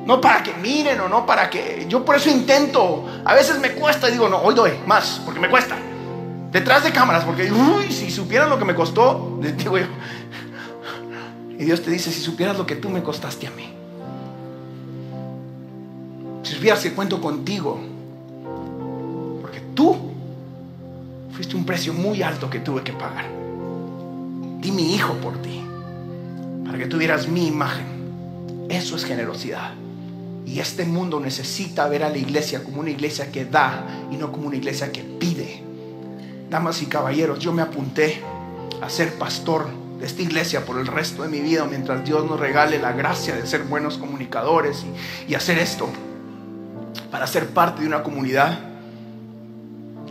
No 0.05 0.19
para 0.19 0.43
que 0.43 0.53
miren 0.55 0.99
o 1.01 1.09
no 1.09 1.25
para 1.25 1.49
que... 1.49 1.85
Yo 1.87 2.03
por 2.03 2.15
eso 2.15 2.29
intento. 2.29 3.05
A 3.23 3.33
veces 3.33 3.59
me 3.59 3.71
cuesta 3.71 4.09
y 4.09 4.13
digo, 4.13 4.27
no, 4.27 4.37
hoy 4.37 4.53
doy 4.53 4.71
más, 4.85 5.21
porque 5.23 5.39
me 5.39 5.49
cuesta. 5.49 5.77
Detrás 6.51 6.83
de 6.83 6.91
cámaras, 6.91 7.23
porque, 7.23 7.51
uy, 7.51 7.91
si 7.91 8.11
supieran 8.11 8.49
lo 8.49 8.59
que 8.59 8.65
me 8.65 8.75
costó, 8.75 9.39
yo. 9.57 9.73
Y 11.57 11.65
Dios 11.65 11.81
te 11.81 11.91
dice, 11.91 12.11
si 12.11 12.19
supieras 12.19 12.57
lo 12.57 12.65
que 12.65 12.75
tú 12.75 12.89
me 12.89 13.01
costaste 13.01 13.47
a 13.47 13.51
mí. 13.51 13.73
Si 16.43 16.55
supieras 16.55 16.81
que 16.81 16.93
cuento 16.93 17.21
contigo, 17.21 17.79
tú 19.73 20.13
Fuiste 21.33 21.55
un 21.55 21.65
precio 21.65 21.93
muy 21.93 22.21
alto 22.21 22.47
que 22.47 22.59
tuve 22.59 22.83
que 22.83 22.93
pagar. 22.93 23.25
Di 24.61 24.71
mi 24.71 24.93
hijo 24.93 25.13
por 25.15 25.41
ti, 25.41 25.63
para 26.63 26.77
que 26.77 26.85
tuvieras 26.85 27.27
mi 27.27 27.47
imagen. 27.47 28.67
Eso 28.69 28.95
es 28.95 29.03
generosidad. 29.03 29.73
Y 30.45 30.59
este 30.59 30.85
mundo 30.85 31.19
necesita 31.19 31.87
ver 31.87 32.03
a 32.03 32.09
la 32.09 32.17
iglesia 32.17 32.63
como 32.63 32.81
una 32.81 32.89
iglesia 32.89 33.31
que 33.31 33.45
da 33.45 33.85
y 34.11 34.17
no 34.17 34.31
como 34.31 34.47
una 34.47 34.57
iglesia 34.57 34.91
que 34.91 35.01
pide. 35.01 35.63
Damas 36.49 36.81
y 36.81 36.85
caballeros, 36.85 37.39
yo 37.39 37.53
me 37.53 37.61
apunté 37.61 38.21
a 38.81 38.89
ser 38.89 39.13
pastor 39.15 39.67
de 39.99 40.05
esta 40.05 40.21
iglesia 40.21 40.65
por 40.65 40.77
el 40.77 40.87
resto 40.87 41.23
de 41.23 41.29
mi 41.29 41.39
vida 41.39 41.65
mientras 41.65 42.03
Dios 42.03 42.25
nos 42.29 42.39
regale 42.39 42.77
la 42.77 42.91
gracia 42.91 43.35
de 43.35 43.47
ser 43.47 43.63
buenos 43.63 43.97
comunicadores 43.97 44.83
y, 45.27 45.33
hacer 45.35 45.57
esto 45.57 45.87
para 47.09 47.25
ser 47.25 47.47
parte 47.47 47.81
de 47.81 47.87
una 47.87 48.03
comunidad 48.03 48.59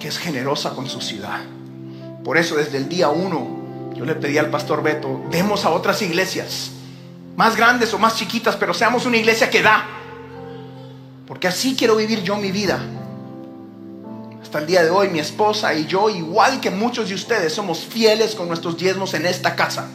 que 0.00 0.08
es 0.08 0.18
generosa 0.18 0.70
con 0.70 0.88
su 0.88 1.00
ciudad. 1.00 1.40
Por 2.24 2.38
eso 2.38 2.56
desde 2.56 2.78
el 2.78 2.88
día 2.88 3.10
uno 3.10 3.60
yo 3.94 4.06
le 4.06 4.14
pedí 4.14 4.38
al 4.38 4.48
pastor 4.48 4.82
Beto, 4.82 5.20
demos 5.30 5.64
a 5.66 5.70
otras 5.70 6.00
iglesias, 6.00 6.70
más 7.36 7.56
grandes 7.56 7.92
o 7.92 7.98
más 7.98 8.16
chiquitas, 8.16 8.56
pero 8.56 8.72
seamos 8.72 9.04
una 9.04 9.18
iglesia 9.18 9.50
que 9.50 9.62
da. 9.62 9.84
Porque 11.26 11.48
así 11.48 11.74
quiero 11.76 11.96
vivir 11.96 12.22
yo 12.22 12.36
mi 12.36 12.50
vida. 12.50 12.80
Hasta 14.42 14.58
el 14.58 14.66
día 14.66 14.82
de 14.82 14.90
hoy 14.90 15.08
mi 15.08 15.20
esposa 15.20 15.72
y 15.74 15.86
yo, 15.86 16.10
igual 16.10 16.60
que 16.60 16.70
muchos 16.70 17.08
de 17.08 17.14
ustedes, 17.14 17.52
somos 17.52 17.80
fieles 17.80 18.34
con 18.34 18.48
nuestros 18.48 18.76
diezmos 18.76 19.14
en 19.14 19.26
esta 19.26 19.54
casa. 19.54 19.88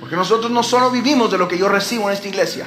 Porque 0.00 0.16
nosotros 0.16 0.50
no 0.50 0.62
solo 0.62 0.90
vivimos 0.90 1.30
de 1.30 1.38
lo 1.38 1.48
que 1.48 1.58
yo 1.58 1.68
recibo 1.68 2.08
en 2.08 2.14
esta 2.14 2.28
iglesia. 2.28 2.66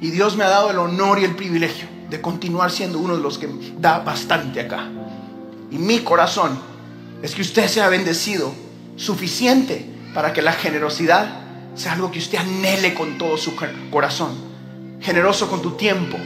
Y 0.00 0.10
Dios 0.10 0.36
me 0.36 0.44
ha 0.44 0.48
dado 0.48 0.70
el 0.70 0.78
honor 0.78 1.18
y 1.18 1.24
el 1.24 1.36
privilegio 1.36 1.88
de 2.10 2.20
continuar 2.20 2.70
siendo 2.70 2.98
uno 2.98 3.16
de 3.16 3.22
los 3.22 3.38
que 3.38 3.48
da 3.78 3.98
bastante 3.98 4.60
acá. 4.60 4.88
Y 5.70 5.78
mi 5.78 6.00
corazón 6.00 6.58
es 7.22 7.34
que 7.34 7.42
usted 7.42 7.68
sea 7.68 7.88
bendecido 7.88 8.52
suficiente 8.96 9.84
para 10.14 10.32
que 10.32 10.42
la 10.42 10.52
generosidad 10.52 11.40
sea 11.74 11.92
algo 11.92 12.10
que 12.10 12.18
usted 12.18 12.38
anhele 12.38 12.94
con 12.94 13.18
todo 13.18 13.36
su 13.36 13.54
corazón. 13.90 14.45
Generoso 15.00 15.48
con 15.48 15.62
tu 15.62 15.72
tiempo, 15.72 16.16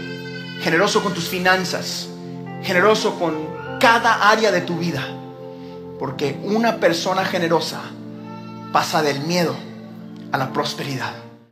generoso 0.60 1.02
con 1.02 1.14
tus 1.14 1.28
finanzas, 1.28 2.08
generoso 2.62 3.18
con 3.18 3.78
cada 3.80 4.30
área 4.30 4.50
de 4.50 4.60
tu 4.60 4.76
vida. 4.76 5.06
Porque 5.98 6.38
una 6.42 6.76
persona 6.76 7.24
generosa 7.24 7.80
pasa 8.72 9.02
del 9.02 9.20
miedo 9.20 9.54
a 10.32 10.38
la 10.38 10.52
prosperidad. 10.52 11.29